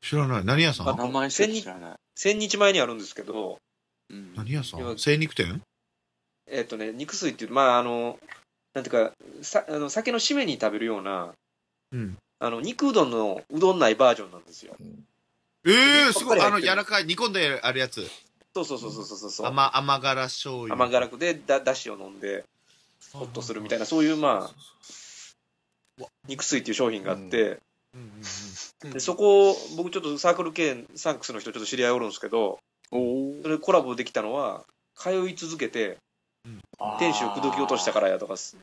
[0.00, 0.44] 知らない。
[0.46, 0.96] 何屋さん？
[0.96, 1.96] 名前しか知らない。
[2.14, 3.58] 千日前にあるんですけど、
[4.10, 4.98] うん何屋さん？
[4.98, 5.62] 精肉店？
[6.50, 8.18] えっ、とね、肉水っていう、まあ、あの、
[8.74, 11.32] なんていうか、さあの酒の締めに食べるような、
[11.92, 12.16] うん。
[12.40, 14.76] あの、肉うどんのうどんないバージョンなんですよ。
[15.64, 16.40] ええー、すごい。
[16.40, 18.04] あの、柔らかい、煮込んであるやつ。
[18.54, 19.46] そうそうそうそうそうそう。
[19.46, 20.74] 甘、甘辛醤油。
[20.74, 22.44] 甘辛くでだだしを飲んで、
[23.12, 24.50] ホッとするみたいな、そういう、ま
[26.00, 27.60] あ、肉水っていう商品があって、
[27.94, 28.00] うん
[28.84, 32.58] うんでそこを、僕ちょっとサークル系、サンクスの人ちょっと知り合いおるんですけど、
[33.42, 35.96] それコラボできたのは、通い続けて、
[36.98, 38.56] 店主を口説き落としたからやとかっす、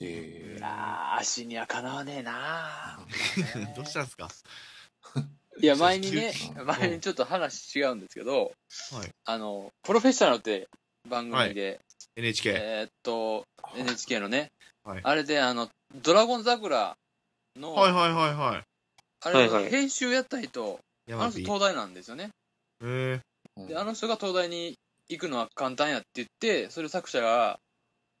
[0.00, 0.58] へえ。
[0.62, 3.00] あー足にはかなわねえな
[3.56, 4.28] うん どうしたんですか？
[5.60, 8.52] いや、 前にねう、ん前にちょっと話違うんですけど、
[8.92, 10.68] はいあの、プロフェッショナルって
[11.08, 11.80] 番組で、
[12.16, 12.50] ?NHK。
[12.54, 14.52] えーっと、NHK のね、
[14.84, 16.96] はいあれで、あの、ドラゴン桜
[17.56, 18.64] の、はいはいはいはい。
[19.24, 21.30] あれはいはい編集やった人、あの。
[21.30, 22.30] 人東大なんですよね。
[22.82, 23.20] え
[23.56, 27.58] で、あの人が東大に行くのは簡単やって言って、それを作者が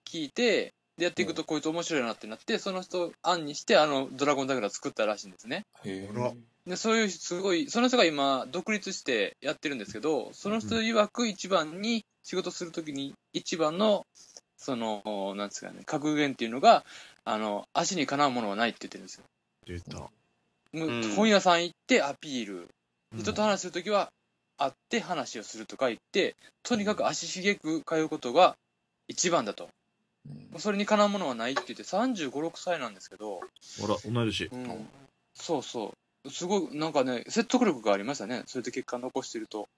[0.08, 5.64] 聞いて、で、やっていくとこいつ面白いなってなって、その人を案にして、あの、ドラゴン桜作ったらしいんですね。
[5.84, 6.10] へえ。
[6.10, 6.32] あら
[6.66, 14.06] で、そういう、すごい、その人が今、独立してやってるんですけど、その人曰く一番に、仕事するときに一番の、
[14.56, 16.84] その、なんですかね、格言っていうのが、
[17.24, 19.24] あの、足にかなうものはないって言ってるんですよ。
[19.66, 20.10] 出た。
[21.16, 22.56] 本屋さん行ってアピール。
[22.58, 22.68] うん
[23.18, 24.10] 人と話するときは、
[24.62, 28.56] 会って話をするとか言って、とにかく足しげく通うことが
[29.08, 29.64] 一番だと。
[29.64, 33.40] うんそれにかなうものはないって言って、35、6歳なんですけど、
[33.80, 34.44] ほら、同い年。
[34.52, 34.88] うん、
[35.34, 35.94] そうそ
[36.24, 36.30] う。
[36.30, 38.44] すごい、なんかね、説得力がありましたね。
[38.46, 39.68] それで結果残してると。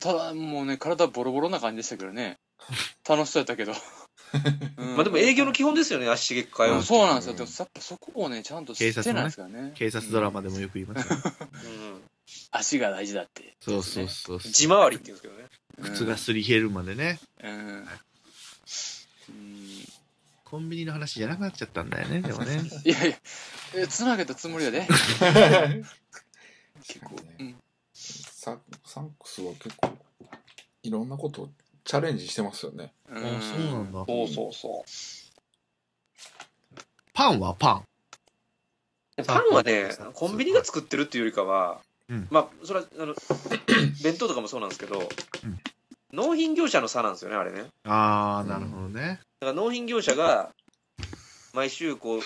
[0.00, 2.36] ただ、もうね、体ボロボロな感じでしたけどね。
[3.08, 3.72] 楽しそうやったけど。
[4.76, 6.74] うんまあでも営業の基本ですよね、足しげく通う。
[6.74, 7.32] うんそうなんですよ。
[7.32, 9.72] うんでもやっぱそこをね、ちゃんと知警ってないですからね。
[9.74, 11.16] 警察ドラマでもよく言いますよ。
[11.64, 11.87] うん
[12.50, 13.56] 足が大事だって。
[13.60, 14.40] そうそうそう。
[14.40, 15.48] 地回りって言うんですけどね。
[15.94, 17.18] 靴がすり減るまでね。
[17.42, 17.50] うん。
[17.50, 19.88] うん。
[20.44, 22.62] コンビニの話じゃなくなっちゃったんだよね、 でもね。
[22.84, 23.16] いやいや、
[23.74, 24.86] えつなげたつもりやで。
[26.84, 27.16] 結構。
[27.38, 27.56] うん。
[27.92, 29.98] ササンクスは結構
[30.82, 31.50] いろんなこと
[31.84, 32.94] チャレンジしてますよね。
[33.10, 34.04] あ、そうなんだ。
[34.06, 34.84] そうそうそ
[37.12, 37.84] パンはパン。
[39.18, 39.24] う。
[39.24, 43.14] パンはね、コンビニが作ってるっていうよりかは、うんまあ、それは、あの、
[44.02, 44.98] 弁当とかもそうなんですけど、
[45.44, 45.58] うん
[46.12, 47.66] 納品業者の差なんですよね、あれね。
[47.84, 49.20] あー、なるほどね。
[49.40, 50.50] だから納品業者が、
[51.52, 52.20] 毎週こう、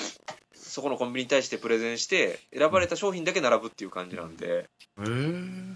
[0.55, 4.66] そこのコンビニに対してプレゼンして、選ばれた商品だけ並ぶっていう感じなんで、
[4.99, 5.75] へー。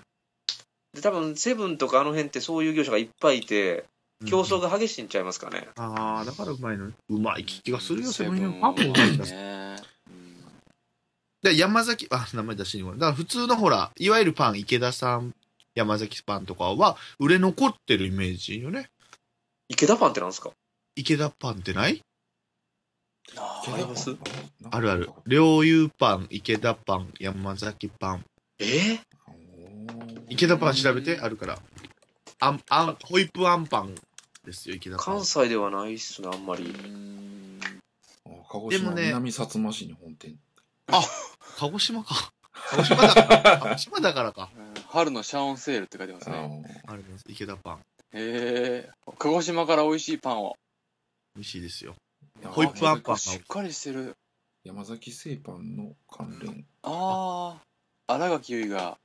[0.95, 3.85] で、多分、セブンとかあの辺ってそういう業者がいっぱいいて、
[4.25, 5.69] 競争が激しいんちゃいますかね。
[5.77, 6.87] あー、だからうまいの。
[6.87, 8.61] うまい気がするよ、セセブン。
[8.61, 9.37] パンもうまい気がする。
[9.37, 9.77] ね。
[11.46, 12.98] で、山崎、あ、名前出してにごめん。
[12.98, 15.32] だから普通のほら、いわゆるパン、池田さん、
[15.76, 18.90] 山崎パンとかは、売れ残ってるイメージよね。
[19.68, 20.50] 池田パンってなんですか？
[20.96, 22.02] 池田パンってない？
[23.37, 24.16] ああります？
[24.72, 25.09] あるある。
[25.24, 28.24] 両友パン、池田パン、山崎パン。
[28.59, 28.98] え？
[30.28, 31.59] 池田パン調べてあるから。
[32.40, 33.94] あん、あん、ホイップあんパン
[34.44, 35.24] ですよ、池田パン関。
[35.24, 36.64] 西ではないっすね、あんまり。
[36.64, 37.61] うん
[38.24, 40.37] あ鹿児島、でもね南薩摩市に本店。
[41.59, 42.33] 鹿児島か。
[42.70, 43.59] 鹿児島だから。
[43.59, 44.51] 鹿児島だからか。
[44.57, 46.83] うん春のシャオンセールって書いてますあね。
[46.87, 47.25] ーあるんです。
[47.29, 47.79] 池田パン。
[47.79, 47.81] へ
[48.12, 48.90] え。
[49.18, 50.57] 鹿児島から美味しいパンを。
[51.35, 51.96] 美味しいですよ。
[52.44, 54.14] ホイップあんパンあしっかりしてる。
[54.64, 56.64] 山崎製パンの関連。
[56.83, 57.59] あ
[58.09, 58.14] あ。
[58.14, 58.96] 新垣結衣が、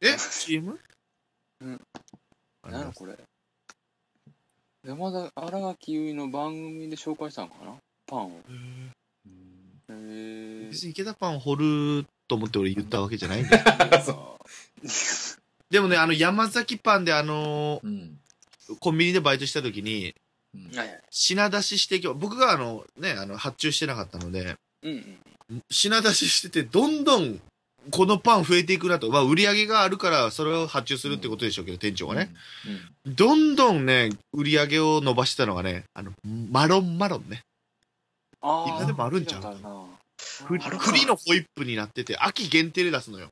[0.00, 0.78] え ?CM?
[1.60, 1.80] うん。
[2.62, 3.18] 何これ。
[4.86, 7.74] 山田、新垣結衣の番組で紹介したのかな？
[8.06, 8.40] パンを。
[8.48, 8.92] うん
[9.90, 10.53] へえ。
[10.74, 13.64] 別に池田パンを掘ると思って俺言ったわけじゃないんだよ。
[14.04, 15.38] そ
[15.70, 18.18] でもね、あの山崎パンであのうん。
[18.80, 20.14] コンビニでバイトした時に、
[20.54, 21.00] うんはいはい。
[21.10, 25.18] 品出ししてき僕があのね、あの発注してなかったので、うん
[25.50, 25.62] うん。
[25.70, 27.40] 品出ししてて、どんどん
[27.90, 29.10] このパン増えていくなと。
[29.10, 32.34] まあ売り上げがあるからそれを発注するってことでしょうけど、店長がね。
[33.06, 37.42] どんどんね、売り上げを伸ばしてたのがね、あの、マロンマロンね。
[38.40, 39.40] あ今でもあるんちゃう？
[39.40, 39.93] 聞いたことあるな
[40.48, 43.30] 栗のホイップになってて、秋限定で出すのよ。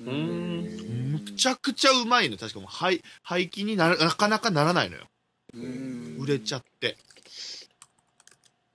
[0.00, 2.36] うーんむちゃくちゃうまいの。
[2.36, 5.06] 確かもう廃、廃棄にならなかなかならないのよ。
[5.54, 6.96] うん売れちゃって。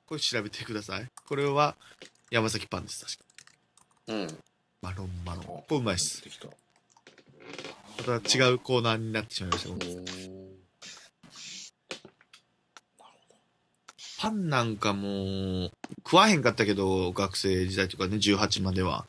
[0.05, 1.07] これ調べてください。
[1.27, 1.75] これは
[2.31, 3.23] 山崎パンです、確か。
[4.07, 4.27] うん。
[4.81, 5.43] マロンマロン。
[5.43, 6.23] あこれうまいっす。
[8.05, 9.69] また違うコーナーになってしまいました。
[9.69, 10.53] おー
[14.23, 15.71] パンなんかもう、
[16.05, 19.05] 食わへんかったけど、学生時代とかね、18までは。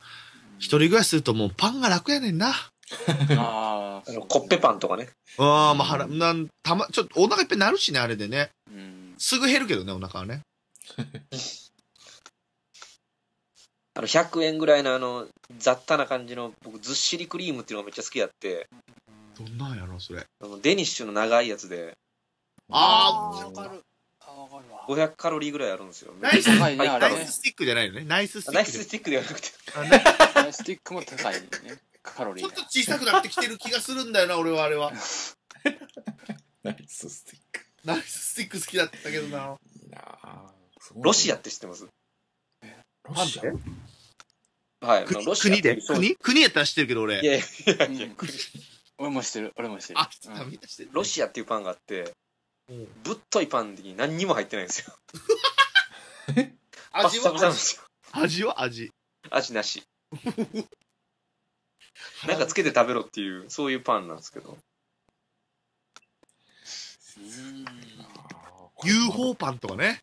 [0.57, 2.49] 一人暮らしするともうパンが楽やねんな。
[3.39, 5.07] ああの、コッペパンとかね。
[5.37, 8.49] ああ、まあ腹、なん、たま、ちょっとお腹いっぱいになるしね、あれでね。
[8.67, 8.73] あ。
[8.73, 9.15] うん。
[9.17, 10.41] すぐ減るけどね、お腹はね。
[13.97, 18.67] あの、100円ぐらいのあの、雑多な感じの、僕、ずっしりクリームっていうのがめっちゃ好きやって、
[19.37, 20.25] どんなんやろ、それ。
[20.41, 21.93] あのデニッシュの長いやつで、
[22.69, 23.39] あ。
[23.41, 23.81] あ、わかるわ。
[24.87, 26.13] 500カロリーぐらいあるんですよ。
[26.21, 27.23] ナイス、高いね、あナれね。
[27.23, 27.99] イススティックじゃないの？
[27.99, 28.05] ね。
[28.05, 28.55] ナイススティック。
[28.55, 29.47] ナイススティックではなくて、
[30.35, 31.41] ナイススティックも高いね。
[32.03, 32.51] カロリーが。
[32.53, 34.91] ちょっと小さくなってきてる気がするんだよな、俺はあれは。
[36.63, 37.65] ナイススティック。
[37.83, 39.57] ナイススティック好きだったけどな。
[39.83, 40.53] いいな
[40.95, 41.87] ロシアって知ってます？
[43.07, 43.43] ロシア？
[44.87, 45.03] はい。
[45.03, 45.81] あ国のロシア国で？
[45.81, 46.15] そう国？
[46.15, 47.21] 国やったら知ってるけど、俺。
[47.21, 48.15] いやいやいやいやうん
[48.97, 49.99] 俺もしてる、俺もしてる。
[49.99, 50.09] あ、
[50.41, 50.89] うんみんな知ってる。
[50.93, 52.11] ロシアっていうパンがあって、うん
[52.67, 54.95] ぶっといパンに何にも入ってないんですよ。
[56.91, 57.83] 味はですよ。
[58.11, 58.91] 味は味。
[59.29, 59.83] 味なし。
[62.27, 64.57] なんかつけて食べろっていう、そういうパンなんですけど。
[67.17, 67.65] うん。
[68.83, 70.01] UFO パンとかね。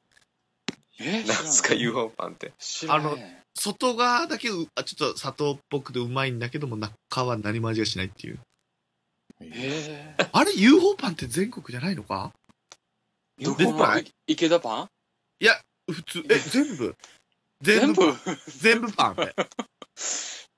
[0.99, 2.53] えなんすか UFO パンって。
[2.59, 3.43] 知らない。
[3.55, 8.41] 外側だけちょっと砂糖っぽくてうまいんだけども、中は何も味がしないっていう。
[9.41, 12.33] えあれ ?UFO パンって全国じゃないのか？
[12.42, 12.42] ー、
[13.41, 14.89] どこないこのい池田パン？
[15.91, 16.95] 普通、え、全部？
[17.61, 18.13] 全全部？
[18.13, 19.35] 部全部パンって。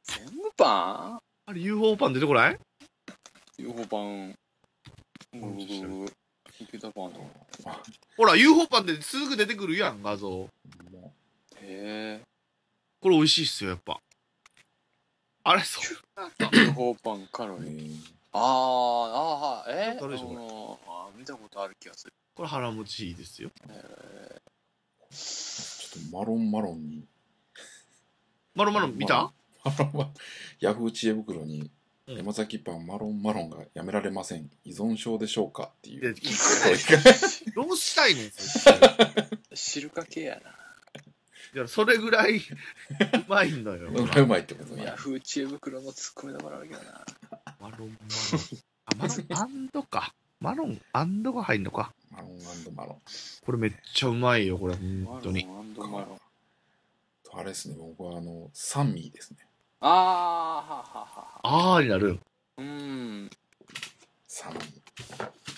[0.02, 2.54] 全部パあれ UFO パン出てこない？
[2.54, 2.58] ン
[3.58, 4.36] ?UFO パン。
[6.60, 7.20] 池田パンと
[7.64, 7.82] か。
[8.16, 10.28] ほら、UFO パンってすぐ出てくるやん、画像。
[10.30, 10.50] も
[11.60, 12.20] へ
[13.00, 13.98] これ美味しいっすよ、やっぱ。
[15.44, 15.84] あれ、そう。
[16.52, 16.66] え。
[16.66, 17.96] UFO パンカロリー。
[18.32, 19.96] あー、あー、はい。
[19.96, 22.12] えどれでしょうあの見たことある気がする。
[22.34, 23.50] これ腹持ちいいですよ。
[23.50, 23.66] ちょ
[26.00, 27.04] っとマロンマロンに、
[28.54, 29.32] まろまろ見た？
[29.64, 30.10] マロンマ
[30.60, 31.70] ヤフー知恵袋に、うん
[32.06, 34.50] 山崎パンマロンマロンがやめられません。
[34.66, 35.94] 依存症でしょうかってい。
[35.94, 36.14] いう
[37.54, 38.76] どうしたいねん、それ
[39.54, 40.40] 汁かけやな。
[41.54, 42.42] いや、それぐらい う
[43.26, 43.88] まいんだよ。
[43.88, 44.84] うまいうまいってことね。
[44.84, 47.06] ヤフー知恵袋も突っ込みどころあるけどな。
[47.58, 47.90] マロン、マロン。
[48.84, 50.14] あ、マロン、アンドか。
[50.40, 51.94] マロン、アンドが入んのか。
[52.14, 52.96] マロンマロン。
[53.44, 55.44] これめっちゃうまいよ、これ、本当に。
[55.46, 56.20] マロンマロン。
[57.36, 59.38] あれですね、僕はあの、サンミーですね。
[59.80, 61.06] あー、ははは
[61.42, 61.74] は。
[61.76, 62.20] あーになる。
[62.58, 63.30] うーん。
[64.28, 64.64] サンミー。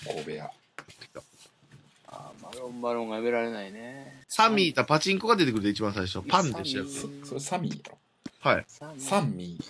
[0.07, 0.51] 神戸屋。
[2.07, 4.23] あーマロンマロンがやめられないね。
[4.27, 6.21] サミーとパチンコが出てくるで一番最初。
[6.27, 6.85] パンでしたよ。
[6.85, 7.97] そそれサミーやろ。
[8.39, 8.65] はい。
[8.67, 9.63] サミサンミー。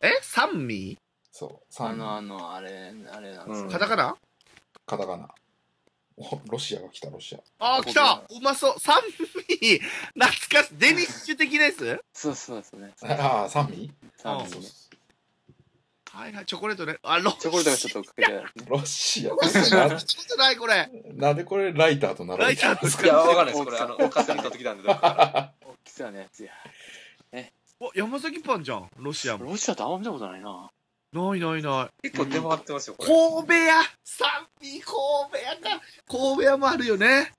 [0.00, 0.18] え？
[0.22, 0.96] サンミ
[1.30, 2.20] そう、あの、あー。
[2.20, 4.16] の、あれ、あれなんですうんーよカタカナ？
[4.86, 5.28] カタカナ。
[6.22, 7.40] おロシアが来た、ロシア。
[7.58, 8.96] あー、来たうまそうサン
[9.48, 9.80] ミー
[10.14, 12.04] 懐かしいデニッシュ的なやつ？
[12.12, 12.92] そうそうですね。
[13.02, 14.68] ああ、サンミーサミうんーね。
[16.12, 16.98] はいはい、チョコレートね。
[17.02, 18.44] あ、ロチョコレートがちょっとかけて。
[18.68, 20.90] ロシアちょっとない、これ。
[21.14, 23.64] なんでこれライターと並べてるんですいや、かわかんないです。
[23.64, 26.52] これ、あの、勝手に買ってきたんで、どっかから大きさのやつや。
[27.80, 29.46] お、山崎パンじゃん、ロシアも。
[29.46, 30.70] ロシアってあんま見たことないな。
[31.12, 32.08] ないないない。
[32.08, 33.08] 結構出回ってますよ、これ。
[33.08, 33.82] 神戸屋？
[34.04, 34.94] サンビ神
[35.32, 35.82] 戸屋か。
[36.08, 37.32] 神戸屋もあるよね。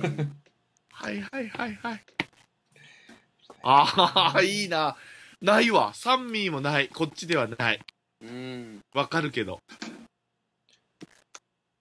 [0.92, 2.04] はいはいはいはい。
[3.62, 4.96] ああ、いいな。
[5.40, 5.94] ないわ。
[5.94, 6.88] サンミーもない。
[6.90, 7.80] こっちではない。
[8.20, 8.82] うん。
[8.94, 9.60] わかるけど。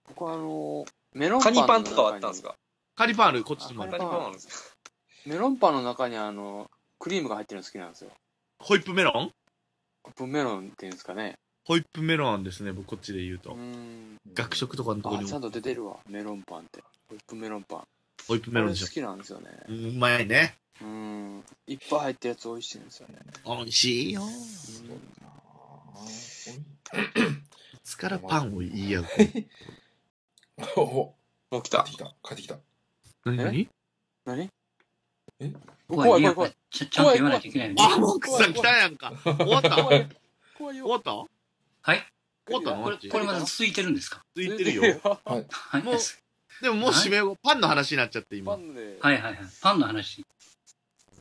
[0.08, 2.56] 僕はあの、メロンパカンの中にニパンとかはあったんですか？
[2.96, 3.92] カニパンある、こっちにもある。
[3.92, 4.54] カニパンあるんですか？
[5.26, 8.12] メロンパンの中にあの、クリームが入ってるの好きなんですよ。
[8.60, 9.32] ホイップメロン？
[10.04, 11.40] コップメロンっていうんですかね。
[11.66, 13.58] ホイップメロンですね、僕こっちで言うとう。
[13.58, 14.18] ん。
[14.34, 15.98] 学食とかのとこあ、にもちゃんと出てるわ。
[16.10, 16.84] メロンパンって。
[17.10, 17.84] ホイップメロンパン。
[18.28, 18.92] ホイップメロンでしょ好。
[18.92, 19.50] きなんですよね。
[19.70, 20.58] うまいね。
[20.82, 21.44] うん。
[21.68, 23.16] いっぱい入ってるやつ美味しいんですよね。
[23.46, 24.22] 美味しいよ。
[24.24, 24.26] い
[27.84, 29.06] つからパンを言い合う？
[30.78, 31.16] おも
[31.52, 31.98] う来た帰って。
[31.98, 32.58] きた帰ってきた
[33.26, 33.38] 何？
[33.38, 33.70] 何
[34.26, 34.50] 何？
[35.44, 35.54] え？
[35.88, 36.52] 怖い怖い怖い。
[36.72, 37.76] ちゃちゃんと言わないといけない。
[37.78, 39.14] あ、もうさん来たやんか。
[39.24, 39.76] 終わった？
[39.76, 40.10] 怖い
[40.58, 40.86] 怖いよ。
[40.86, 41.14] 終わった？
[41.16, 41.28] は
[41.96, 42.04] い？
[42.46, 42.76] 終わった？
[42.76, 44.22] のこれ、これまだ続いてるんですか？
[44.36, 44.84] ついてるよ。
[45.04, 45.84] はい。
[45.84, 45.96] もう
[46.62, 47.36] でももう締め。
[47.44, 48.54] パンの話になっちゃって今。
[48.54, 48.98] パンで。
[49.02, 49.38] はいはいはい。
[49.62, 50.26] パンの話。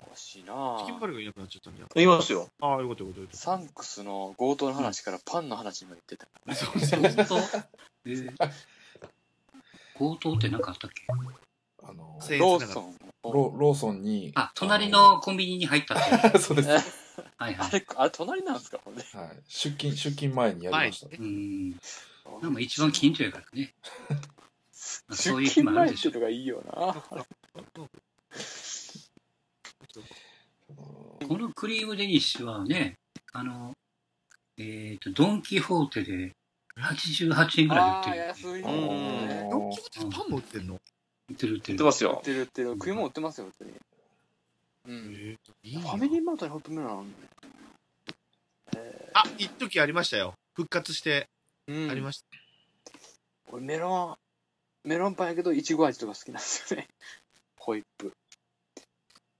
[0.06, 1.88] おかしいなチキンパルがいなくなっちゃったんじゃん。
[1.94, 2.48] 言いますよ。
[2.60, 6.26] ああ、よかったよかったサンクスの強盗の話からパンの話にまで行ってた。
[6.46, 6.54] た。
[6.54, 6.78] そう
[7.24, 7.40] そう
[9.98, 11.04] 強盗って何かあったっけ？
[11.82, 12.94] あのせローソン。
[13.24, 16.38] ロローソンにあ、隣のコンビニに入ったって。
[16.40, 16.82] そうです、はい、
[17.36, 17.68] はいはい。
[17.68, 18.78] あれ、あれ隣なんですか？
[18.84, 19.02] ほんで。
[19.48, 21.70] 出勤出勤前にやりました、前うん。
[22.40, 23.74] なんか一番近所やからね。
[25.10, 26.20] 出そういう日勤もあるでしょ前っていう。
[26.20, 26.94] のがいいよな。
[31.28, 32.98] このクリームデニッシュはね、
[33.32, 33.74] あの、
[34.56, 36.32] えっ、と、ドン・キホーテで
[36.76, 38.50] 88円ぐらいああ、で売ってる。
[38.52, 38.62] 安い。
[38.62, 40.74] ドンキホーテでパンも売ってんの？
[40.74, 40.78] 売
[41.32, 41.84] ってる売ってる言って。
[41.84, 42.22] ますよ売っ。
[42.24, 42.72] てる売ってる。
[42.72, 43.72] 食い物売ってますよ、本当に。
[44.84, 45.14] うん。
[45.14, 47.14] えーいいなファミリーマートにホットメロンあるね。
[48.76, 50.34] えあ、一時ありましたよ。
[50.54, 51.90] 復活してー、うん。
[51.90, 52.26] ありました。
[53.52, 54.18] 俺メロ
[54.84, 56.88] ン、メロンパンやけど、いちご味とか好きなんですよね。
[57.58, 58.12] ホイップ。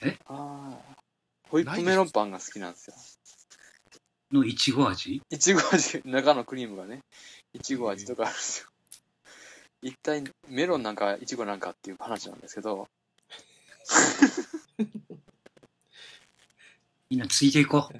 [0.00, 0.18] え？
[0.26, 0.96] ああ。
[1.48, 2.96] ホイップメロンパンが好きなんですよ。
[4.32, 5.20] のいちご味？
[5.28, 7.00] いちご味、中のクリームがね、
[7.52, 8.68] いちご味とかあるんですよ。
[9.82, 12.88] 一体メロンなんかいちごなんかっていう話なんですけど、
[17.10, 17.94] みんなついていこう。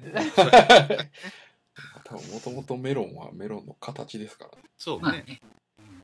[2.05, 5.01] 多分もともとメロンはメロンの形ですからねそうね。
[5.01, 5.41] まあね。
[5.79, 6.03] うん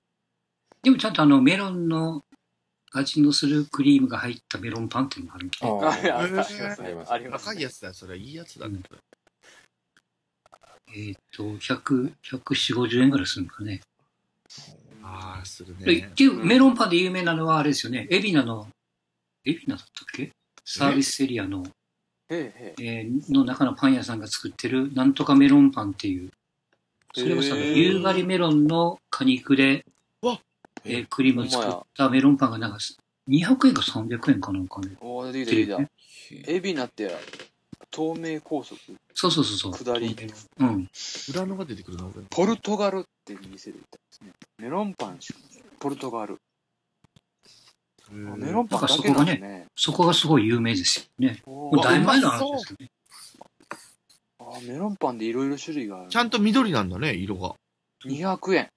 [0.82, 2.24] でもちゃんとあのメロンの
[2.94, 5.70] 味のするクリームが入ったメロンパンっていうのがあるんで、ね。
[5.70, 6.76] あれありますね
[7.10, 8.80] ありますね高いやつだ、それはいいやつだね。
[10.96, 13.82] えっ、と、100、140、50円ぐらいするのかね。
[15.12, 16.14] ああ、するでね。
[16.44, 18.08] メロンパンで有名なのはあれですよね。
[18.10, 18.68] エビナの、
[19.46, 20.32] エビナだったっけ？
[20.64, 21.72] サービスエリアの、へ
[22.30, 23.02] えへえ。
[23.02, 26.30] えーの中のパン屋さんが作ってるなんとかメロンパンっていう。
[27.16, 29.84] それはさ、へー夕張メロンの果肉で、
[30.22, 30.40] わ
[30.86, 32.78] えークリームを作ったメロンパンがなんか
[33.28, 34.96] 200円か300円かなんかね。
[35.02, 35.90] おー、出てきた出て
[36.30, 36.52] きた。
[36.52, 37.10] へエビナって、
[37.90, 38.80] 透明高速、
[39.16, 39.74] そうそうそうそう。
[39.74, 40.16] 下り。
[40.60, 40.88] うん。
[41.34, 42.12] 裏のが出てくるの？
[42.16, 44.32] 俺ポルトガルっていう店で行ったね。
[44.58, 45.20] メロンパン
[45.80, 46.38] ポルトガル。
[48.12, 49.66] あメロンパンだけなんですね。
[49.76, 51.42] そこがすごい有名ですよね。
[51.46, 52.92] もうだいぶ前の話ですよね。
[54.40, 56.10] あメロンパンでいろいろ種類がある。
[56.10, 57.54] ちゃんと緑なんだね、色が。
[58.06, 58.70] 200円。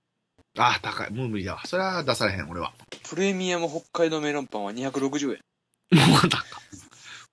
[0.58, 1.10] ああ、高い。
[1.12, 1.62] もう無理だわ。
[1.64, 2.74] それは出されへん、俺は。
[3.08, 5.40] プレミアム北海道メロンパンは260円。
[6.10, 6.40] もう高い。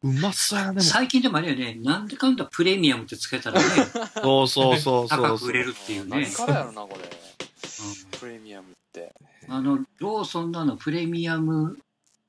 [0.02, 0.82] うまそうやな、でも。
[0.84, 3.68] 最近でもあれよね、なんでかんだプレミアムってつけたらね、
[4.24, 5.22] そうそうそうそう。
[5.22, 6.32] 高く売れるっていうね何。
[6.32, 7.19] からやろな、これ。
[8.26, 9.14] うんプレミアムって。
[9.48, 11.78] あの、ローソンのあのプレミアム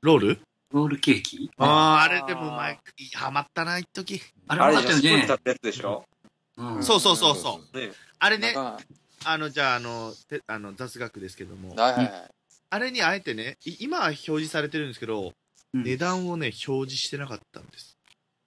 [0.03, 0.40] ロール？
[0.72, 1.50] ロールケーキ？
[1.59, 2.79] ああ、あれでもうまい。
[3.14, 4.20] ハマったな、一時。
[4.48, 5.33] あれあれもあったよねじゃスプーン立。
[5.33, 6.05] ったやつでしょ？
[6.57, 7.79] うんそうそうそうそう。
[7.79, 12.31] ねあれね、あの、じゃあ、あの、てあの雑学ですけども、はいはいはい。
[12.70, 15.33] あれにあえてね、い今は表示されてるんですけど、
[15.74, 17.96] うん値段をね、表示してなかったんです。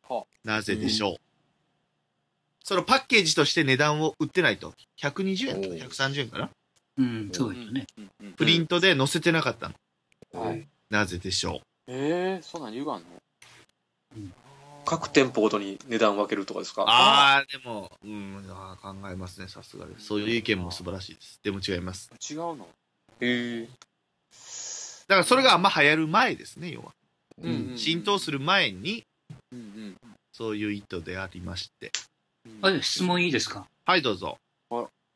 [0.09, 1.15] はなぜでしょう、
[2.63, 4.73] そのパッケージとして値段を売ってないと。
[5.01, 6.49] 120円とかおう130円かな
[6.97, 7.85] うん、そうよね。
[7.97, 9.75] うんうんプリントで載せてなかったの。
[10.41, 13.07] はいなぜでしょえー、そんなん理由があんの？
[14.85, 16.83] 各店舗ごとに値段分けるとかですうか？
[16.87, 20.05] ああ、でも、うん、あー考えますね、さすがです。
[20.05, 21.39] そういう意見も素晴らしいです。
[21.43, 22.11] でも違います。
[22.29, 22.67] 違うの？
[23.21, 23.69] へえ。
[25.07, 26.93] だからそれがあんま流行る前ですね、要は。
[27.41, 29.03] うんうん浸透する前に、
[29.51, 29.95] うんうん
[30.31, 31.91] そういう意図でありまして。
[32.45, 33.65] うんあれ、質問いいですか？
[33.85, 34.37] はい、どうぞ。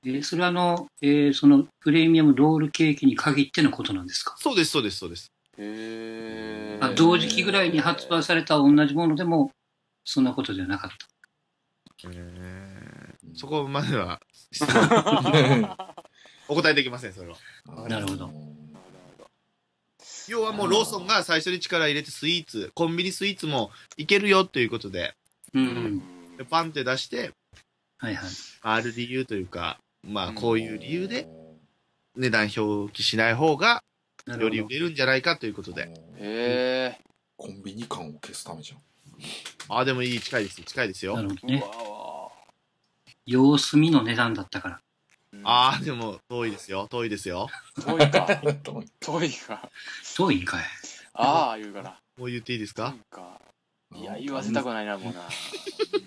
[0.07, 4.35] あえーそれはあの、えーそのプレミアムロールケーキに限ってのことなんですか？
[4.39, 5.31] そうです、そうです、そうです。
[5.57, 9.51] へあ同時期ぐらいに発売された同じものでも、
[10.05, 11.07] そんなことではなかった。
[13.33, 14.21] そこまでは、
[16.47, 17.37] お答えできません、それは。
[17.89, 18.31] なるほど
[20.27, 25.15] 要はもうローソンが最初に力入れてスイーツ、コンビニスイーツもいけるよということで、
[25.53, 25.69] うん、う。
[25.69, 27.31] うんパンって出して、
[27.97, 28.29] はいはい。
[28.61, 31.27] ある理由というか、まあこういう理由で
[32.15, 33.83] 値段表記しない方が
[34.25, 34.67] より売。
[34.69, 35.83] れるんじゃないかということで。
[35.83, 36.99] へえ。
[37.36, 38.79] コンビニ感を消すためじゃん。
[39.69, 41.15] ああ、でもいい、近いです、近いですよ。
[41.15, 41.63] なるほどね。
[43.25, 44.81] 様子見の値段だったから。
[45.43, 47.47] ああ、でも遠いですよ、遠いですよ。
[47.86, 48.25] 遠いか。
[48.41, 49.69] 遠い遠いか。
[50.15, 50.63] 遠いんかい。
[51.13, 51.99] ああ、言うから。
[52.17, 52.91] もう言っていいですか？
[52.91, 53.37] 遠いか。
[53.99, 55.21] いや、言わせたくないな、もうな。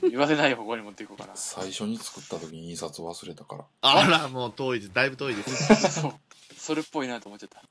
[0.09, 1.33] 言わせない方向に持っていこうかな。
[1.35, 3.65] 最初に作った時に印刷忘れたから。
[3.83, 4.93] あら、もう遠いです。
[4.93, 5.91] だいぶ遠いです。
[6.01, 6.15] そう。
[6.57, 7.63] それっぽいなと思っちゃった。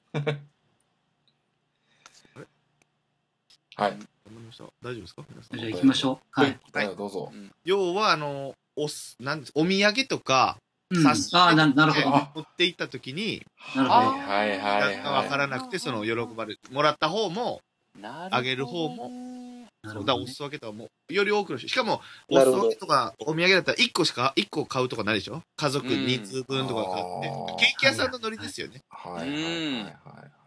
[3.82, 3.92] はい。
[3.92, 5.24] わかりました大丈夫ですか？
[5.30, 6.42] 皆さんじゃあ行きましょう。
[6.42, 6.60] はい。
[6.74, 7.32] はい、どうぞ。
[7.64, 10.58] 要は、あの、おす、なんです、お土産とか、
[10.92, 12.16] うん、差しああ、ななるほど。
[12.16, 14.08] あ持って行った時に、なるほど。
[14.10, 16.60] はいはいはいがわからはなくて、その、喜ばれる。
[16.72, 17.62] もらった方も、
[18.00, 19.10] なるほどねあげる方も
[19.90, 21.68] なるほどねそうだからお裾分けとかも、より多くの人。
[21.68, 25.42] しかも、お裾分けとか、お土産だったら1個しか、1個買うとかないでしょ？
[25.58, 27.56] 家族うん2通分とか買ってあー。
[27.58, 28.82] ケーキ屋さんのノリですよね。
[29.06, 29.08] い。
[29.10, 29.50] はいはいは
[29.80, 29.94] いはい。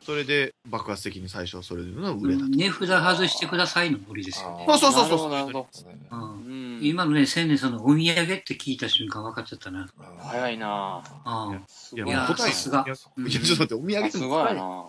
[0.04, 2.48] それで、爆発的に最初、それでの売れたと。
[2.48, 4.66] 値札外してくださいのノリですよね。
[4.68, 5.68] そうそうそうそうなるほど。
[6.10, 6.18] うう
[6.50, 6.84] んん。
[6.84, 9.88] 今のね、千年さんのお土産って聞いた瞬間分かっちゃったな。
[10.18, 11.50] 早いなあ
[11.94, 12.94] いや、ごいなもう答えさすがいや、
[13.28, 14.84] いやちょっと待って、お土産すごいな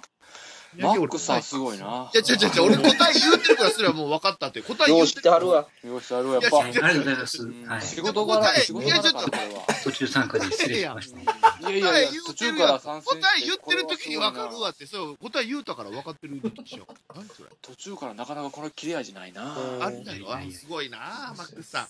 [0.78, 2.10] マックさんすごいな。
[2.14, 4.62] いや、違う違う違う、俺答え言うてるからすればもう分かったって。
[4.62, 5.22] 答え言よううてるから。
[5.22, 5.68] 知ってはるわ。
[5.84, 6.60] よし、あるやっぱ。
[6.60, 7.38] ありがとうございます。
[7.96, 9.66] 仕事柄、答え仕事柄か、これは。
[9.84, 11.20] 途中参加で失礼しました。
[11.20, 11.26] い
[11.64, 16.88] やいやいや、途中から参戦答え言ってる時に分かるわって、そう、答え言うたから分かってるでしょ。
[17.16, 17.50] 何それ？
[17.62, 19.56] 途中からなかなかこの切れ味ないな。
[19.58, 20.28] うんあるんだよ。
[20.52, 21.88] すごいなマックスさん。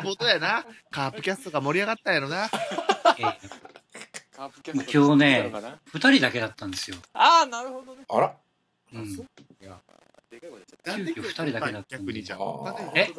[0.04, 0.64] 元やな。
[0.90, 2.48] カープキャストが盛り上がったんやろな。
[4.36, 6.96] 今日ねかな二人だけだったんですよ。
[7.12, 8.04] ああ、なるほどね。
[8.08, 8.34] あら
[8.92, 9.16] うん。
[9.16, 9.24] で
[10.40, 12.40] かい声出ちゃっなんで急遽二人だけだったんで逆にじゃあ。
[12.40, 13.12] あーえ？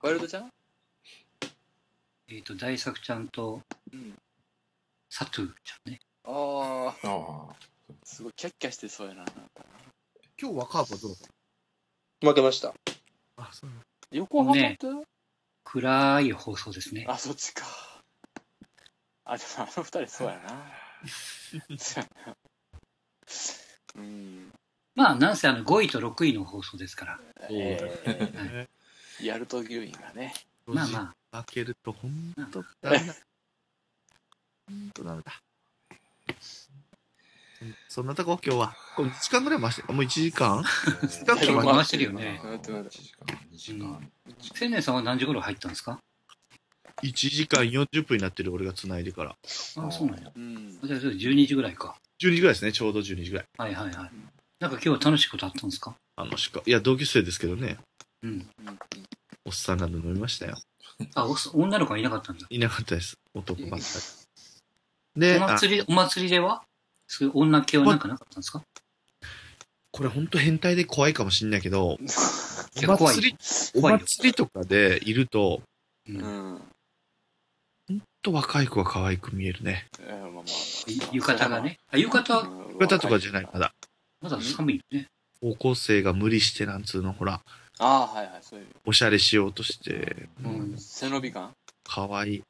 [0.00, 0.50] ワイルドちゃん？
[2.28, 3.60] えっと、大作ちゃんと
[3.92, 4.14] うん。
[5.08, 6.00] サトゥーちゃんね。
[6.24, 7.54] ああ、あ
[8.02, 9.24] すごいキャッキャしてそうやな。
[10.40, 12.70] 今日はカープはどう負けました。
[12.70, 12.74] た
[13.36, 13.70] あ、そう
[14.10, 14.78] 横浜って？
[15.62, 17.06] 暗い放送ですね。
[17.08, 17.64] あ、そっちか。
[19.24, 20.72] あ、でもあの二人そうやな。
[21.78, 22.36] そうやな。
[23.96, 24.52] うん。
[24.94, 27.20] まあ、なんせあの5位と6位の放送ですから。
[27.50, 30.34] えー、やると牛院がね。
[30.66, 33.14] まあまあ、負けるとほんとダメだ。
[34.68, 35.32] ほんとダメだ。
[37.88, 38.76] そんなとこ今日は？
[38.94, 40.58] これ1時間ぐらい回して、もう1時間？
[40.58, 40.64] あ。
[41.02, 44.10] 時間回してるよね回ってる1時間、2時間。
[44.54, 45.98] 千年さんは何時頃入ったんですか？
[47.04, 49.30] ?1 時間40分になってる俺が繋いでから。
[49.30, 50.30] ああ、そうなんや。
[50.34, 50.78] うん。
[50.82, 51.96] じゃあ、12時ぐらいか。
[52.22, 53.46] 12時ぐらいですね、ちょうど12時ぐらい。
[53.58, 54.10] はいはいはい。
[54.60, 55.94] なんか今日は楽しいことあったんですか？
[56.16, 57.76] あのしか、いや、同級生ですけどね、
[58.22, 58.30] うん。
[58.30, 58.34] う
[58.70, 58.78] ん
[59.46, 60.56] おっさんらで飲みましたよ。
[61.14, 62.46] あ、お女の子はいなかったんだ。
[62.48, 63.86] いなかったです、男ばっか
[65.16, 65.20] り。
[65.20, 66.62] で、あお祭り、お祭りでは？
[67.06, 68.62] そういう女系はなんかなかったんですか？
[69.90, 73.36] これ本当変態で怖いかもしんないけど、い や怖いお祭り、
[73.74, 75.60] お怖いよ祭りとかでいると、
[76.08, 76.12] う。
[76.12, 76.62] うんん。
[77.88, 79.86] ほんと若い子が可愛く見えるね。
[80.00, 80.44] えーまあまあ
[81.12, 81.60] 浴衣が。
[81.60, 81.78] ね。
[81.90, 83.72] あ、浴衣、うん浴衣とかじゃない、まだ。
[84.20, 85.06] まだ寒いよね。
[85.40, 87.40] 高校生が無理してなんつうの、ほら、
[87.78, 88.66] ああ、はいはい、そういう。
[88.86, 90.74] おしゃれしようとして、うん。
[90.78, 91.52] 背伸び感？
[91.84, 92.42] 可愛い。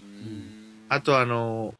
[0.00, 1.74] うんあとあの、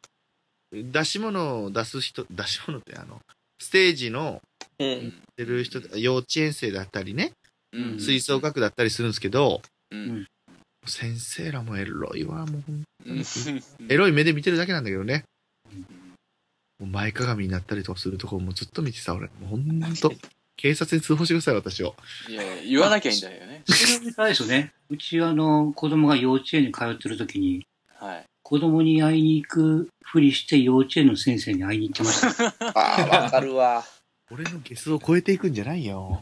[0.73, 3.21] 出し物を出す人、出し物ってあの、
[3.61, 4.41] ステージの
[4.79, 5.13] うん。
[5.37, 7.33] 出る人、幼稚園生だったりね、
[7.73, 10.27] うん吹奏楽だったりするんですけど、うん
[10.87, 13.23] 先生らもエロいわ、もうほんうん
[13.89, 15.25] エロい目で見てるだけなんだけどね。
[15.73, 16.05] うん
[16.81, 19.29] もう前かがみになったりとかするところもずっと見てさ、俺。
[19.41, 20.13] もうほんと、
[20.57, 21.95] 警察に通報してください、私を。
[22.29, 23.63] いやいや、言わなきゃいいんだよね。
[23.65, 24.73] ちなみにあれですよね。
[24.91, 27.65] うちあの、子供が幼稚園に通ってる時に、
[27.95, 28.25] はい。
[28.43, 32.55] 子供に会いに行くふりして幼稚園の先生に会いに行ってました。
[32.79, 33.85] ああ、わかるわ。
[34.31, 36.21] 俺のゲスを超えていくんじゃないよ。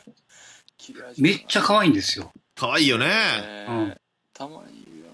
[1.18, 2.32] めっちゃ可愛いんですよ。
[2.60, 3.06] 可愛いよね。
[3.06, 3.96] ねうん
[4.34, 5.06] たまにいるよ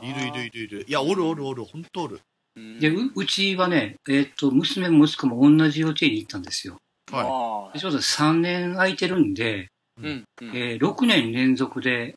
[0.00, 0.08] な。
[0.08, 0.86] いるいるいるるいる。
[0.88, 2.20] いや、おるおるおる、ほんとおる。
[2.56, 2.80] な。
[2.80, 6.78] で、ううちはね、えっ、と、娘も息子も同じ幼稚園に行ったんですよ。
[7.12, 7.24] は
[7.66, 9.68] はでちょうど3年空いてるんで、
[9.98, 10.02] い。
[10.02, 10.24] うん。
[10.42, 12.16] うんえー6年連続で、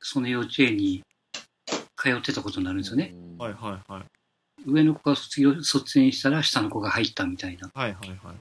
[0.00, 1.02] その幼稚園に
[1.96, 3.12] 通ってたことになるんですよね。
[3.36, 4.04] はいはいはい。
[4.64, 7.68] 上の子が卒業、卒園したら下の子が入ったみたいな。
[7.74, 8.36] はいはいはい。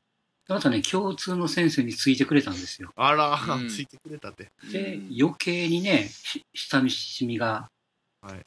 [0.50, 2.92] あとね、共通の先生についてくれたんですよ。
[2.96, 4.50] あら、うんついてくれたって。
[4.72, 7.70] でうん、余計にね、し親しみが
[8.22, 8.40] はい。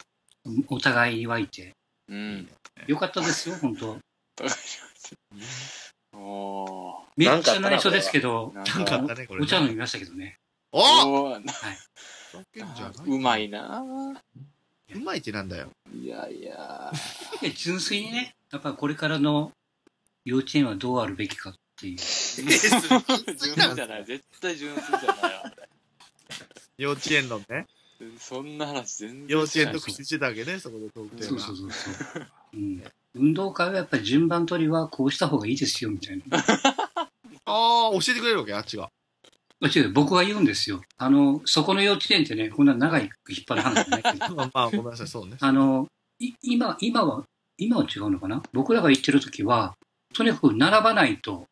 [0.68, 1.74] お互いに湧いて、
[2.08, 2.48] うん。
[2.86, 3.98] よかったですよ、本当
[6.14, 7.04] おー。
[7.16, 9.44] めっちゃ内緒ですけど、なんかあったね、これ、ね。
[9.44, 10.38] お茶飲みましたけどね。
[10.72, 13.84] おおーふざけんじゃなうまいな
[14.94, 15.68] うまいってなんだよ。
[15.94, 16.92] いやいや。
[17.42, 19.52] で純粋にね、やっぱりこれからの
[20.24, 21.96] 幼稚園はどうあるべきかっていう。
[21.96, 24.04] 純粋じゃない。
[24.04, 25.52] 絶対純粋じゃないわ。
[26.76, 27.66] 幼稚園のね。
[28.18, 31.40] そんな話全然幼稚園特集してたわけね、そこでトークテーマ。
[31.40, 32.26] そうそうそうそう。
[32.54, 32.82] うん、
[33.14, 36.38] 運動会はやっぱり順番取りはこうした方がいいですよ、みたいな。
[37.44, 38.90] ああ、教えてくれるわけ、あっちが。
[39.60, 40.82] まあ違う、僕は言うんですよ。
[40.96, 45.36] あの、そこの幼稚園ってね、こんな長い引っ張る話じゃないけど、 まあ、まあ、ごめんなさい、そうね。
[45.38, 45.86] あの、
[46.18, 47.24] い今、今は、
[47.58, 48.42] 今は違うのかな？
[48.54, 49.76] 僕らが行ってる時は、
[50.14, 51.46] とにかく並ばないと、うん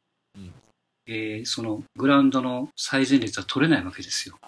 [1.08, 4.38] えーそのグラウンドの最前列は取れないわけですよ。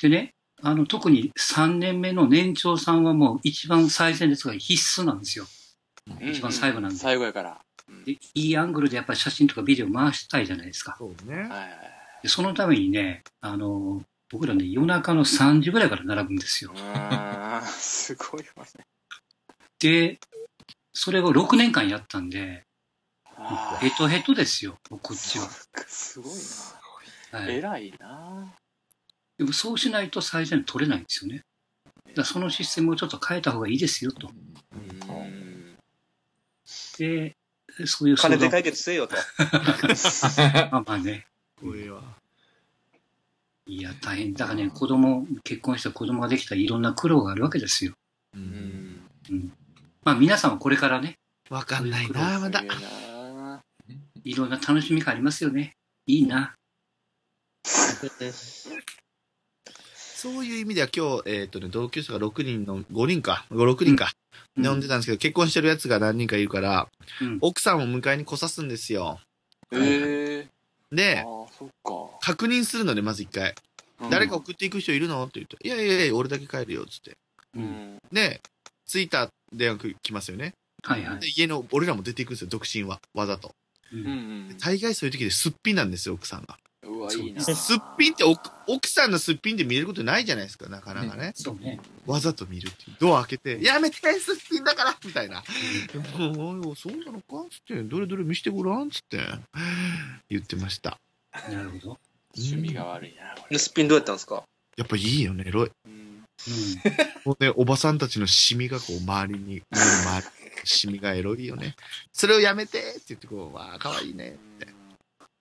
[0.00, 5.44] でね、あの、特に3年目の年長さんはもう一番最前列が必須なんですよ。
[5.44, 7.60] はい一番最後なんで最後やから。
[8.06, 10.96] でいいアングルでやっぱり写真とかビデオ回したいじゃないですか。
[10.98, 11.50] そうね。
[12.22, 16.72] でそのためにね、あの、僕らね、夜中の3時ぐらいから並ぶんですよ。
[16.74, 17.66] はい。
[17.68, 18.86] すごいわね。
[19.78, 20.18] で、
[20.92, 22.67] それを6年間やったんで、あ
[23.80, 25.48] ヘトヘトですよ、こっちは。
[25.86, 26.32] すごい
[27.32, 27.38] な。
[27.40, 28.54] はい、偉いな。
[29.36, 31.44] でもそうしないと最善取れないんですよね。
[32.14, 34.28] だそのシステムをちょっと変えた方がいいですよと。
[34.28, 34.58] うん
[36.98, 37.36] で、
[37.86, 39.14] そういう金で解決せよと。
[40.70, 41.26] まあまあね。
[41.60, 42.02] これは。
[43.66, 44.34] いや、大変。
[44.34, 47.94] だからね、子供、結婚した子供ができたらいろんな苦労があるわけですよ。
[48.34, 48.38] う。
[48.38, 49.08] うんん。
[49.30, 49.52] うん。
[50.02, 51.18] まあ皆さんはこれからね、
[51.50, 52.62] わかんないな、まだ
[54.24, 55.72] いろんな楽しみがありますよね。
[56.06, 56.54] いいな。
[60.18, 66.88] そういう意味では今日、えっ、とね、同級生が6人の、5人か、5、6人か、うん呼んでたんですけど、結婚してるやつが何人かいるから、
[67.20, 69.20] うん奥さんを迎えに来さすんですよ。
[69.72, 70.48] ええ。
[70.92, 71.24] あで。
[72.20, 73.54] 確認するので、まず一回。
[74.00, 77.16] うん誰か送っていく人いるのって言って、いやいやいや、俺だけ帰るよ、つって。
[77.54, 77.58] う。
[77.58, 77.98] うんん。
[78.12, 78.40] で、
[78.86, 80.52] 着いた電話来ますよね。
[80.82, 81.20] はいはい。
[81.20, 83.00] で、家の、俺らも出ていくんですよ、独身は。
[83.14, 83.52] わざと。
[84.60, 86.58] 大概そういう時ですっぴんなんですよ、奥さんが。
[86.82, 87.42] うわ、いいな。
[87.42, 91.32] そうすっぴんって奥、奥さんのすっぴんで見れることないじゃないですか、なかなかね。
[91.34, 91.80] そうね。
[92.06, 92.96] わざと見るっていう。
[92.98, 95.42] ドア開けて、やめて、すっぴんだからみたいな。
[95.92, 99.20] そうなのかつって、どれどれ見してごらんつって、
[100.28, 100.98] 言ってました。
[101.50, 101.98] なるほど。
[102.36, 104.44] 趣味が悪いな、これで、すっぴんどうやったんですか？
[104.76, 105.70] やっぱいいよね、エロい。
[105.86, 106.24] うんうん。
[107.24, 111.74] もうね、おばさんたちのシミがこう、周りに、周りにシミがエロいよね。
[112.12, 114.36] それをやめてって言って、こう、わあ、かわいいね。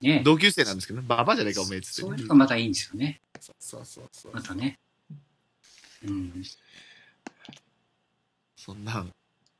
[0.02, 2.08] ね同級生なんですけどね、ババアじゃないか、おめえっつってね。
[2.08, 3.22] そういうのがまたいいんですよね。
[3.40, 4.80] そうそうそうまたね。
[6.06, 6.44] うん。
[8.56, 9.12] そんなん。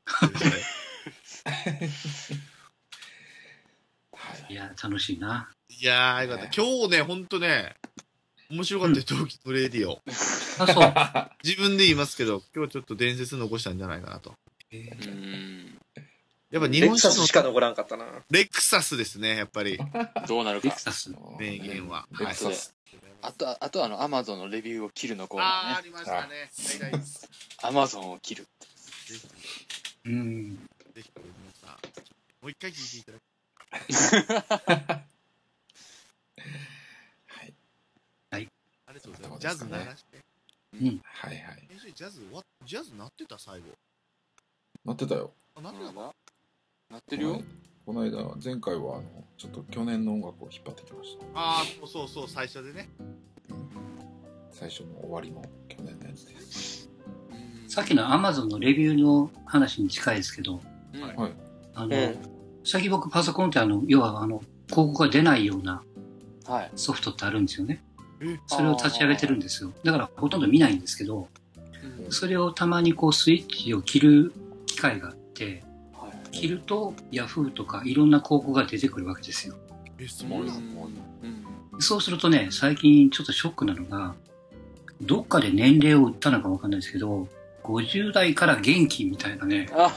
[4.48, 5.50] いや、楽しいな。
[5.68, 6.62] いやー、よかった。
[6.62, 7.76] 今日ね、ほんとね、
[8.50, 10.02] 面白かったよ、同期のレディオ。
[10.58, 10.92] あ、そう。
[11.44, 14.34] 自分で言いますけど、今日ちょっと伝説残したんじゃないかなと。
[14.72, 15.57] うん。
[16.50, 18.06] やっぱ日レクサスしか残らんかったな。
[18.30, 19.78] レクサスですね、やっぱり。
[20.26, 20.80] どうなるかレク。
[20.80, 21.10] サス。
[21.38, 22.06] 名言は。
[22.18, 22.74] レクサス。
[23.20, 25.82] あと、あとあの、アマゾンのレビューを切るのコーナーあー、あね。
[25.84, 26.50] りましたね。
[27.62, 28.46] アマゾンを切る。
[30.04, 30.68] うん。
[30.94, 31.70] ひ、皆さん、
[32.40, 35.02] もう一回聞いていただき
[38.30, 38.48] はい。
[38.86, 39.40] ありがとうございます。
[39.40, 40.18] ジャズ鳴らして。
[40.78, 41.66] はいはい。
[41.68, 43.66] 編集ジャズ終わっジャズ鳴ってた最後。
[44.84, 45.32] なってたよ。
[45.56, 46.14] あ、鳴ってたか
[46.90, 47.42] なってるよ。
[47.84, 49.04] この間、前回は、あの、
[49.36, 51.24] ちょっと去年の音楽を引っ張ってきました。
[51.34, 52.88] あー、そうそうそう、最初でね。
[54.50, 56.90] 最初の終わりの去年のやつです。
[57.68, 60.60] さっきのアマゾンのレビューの話に近いですけど、
[60.94, 61.32] うんはいはい。
[61.74, 62.16] あの、うん
[62.64, 65.82] 最近僕パソコンってあの、要はあの、広告が出ないような
[66.46, 66.70] はい。
[66.76, 67.82] ソフトってあるんですよね。
[68.20, 68.38] え？
[68.46, 69.72] それを立ち上げてるんですよ。
[69.84, 71.28] だからほとんど見ないんですけど、
[72.10, 74.32] それをたまにこうスイッチを切る
[74.66, 75.64] 機会があって、はい。
[76.40, 79.54] 切ると Yahoo とかいろんな広告が出てくるわけですよ。
[79.98, 80.68] え、そうなん
[81.80, 84.14] そうするとね、最近ちょっとショックなのが、
[85.00, 87.28] どっかで年齢を言ったのかわかんないですけど、
[87.62, 89.92] 50代から元気みたいなね、あ、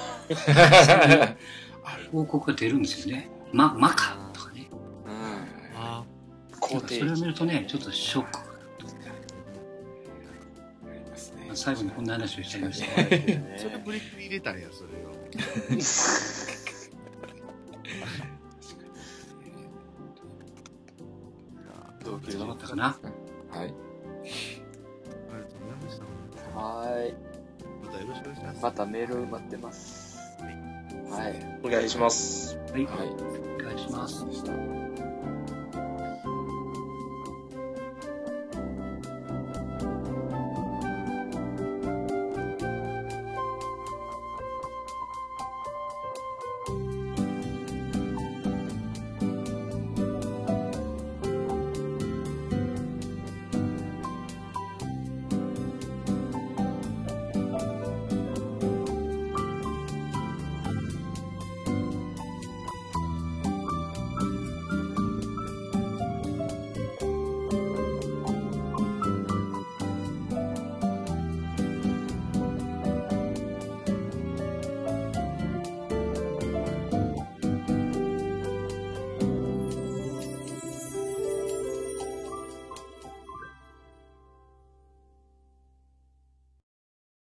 [1.83, 2.03] ある。
[2.11, 3.29] 広告が出るんですよね。
[3.51, 4.69] ま、マカとかね。
[5.05, 5.77] うん。
[5.77, 6.03] あ
[6.59, 8.50] 肯定それを見るとね、ちょっとショック。
[11.51, 12.87] まあ最後にこんな話をしちゃいました。
[12.95, 13.11] それ
[13.83, 15.11] ブリックに入れたんや、それを。
[22.05, 22.85] 同級伝わったかな？
[22.85, 22.99] はい。
[23.59, 23.73] あり
[25.33, 26.57] がとうございました。
[26.57, 26.63] は
[27.05, 27.13] い。
[27.83, 28.63] またよろしくお願いします。
[28.63, 30.17] またメール待ってます。
[30.39, 31.59] はい。
[31.63, 32.55] お願いします。
[32.71, 33.07] はい、はい。
[33.61, 34.25] お願いします。
[34.25, 34.80] でした。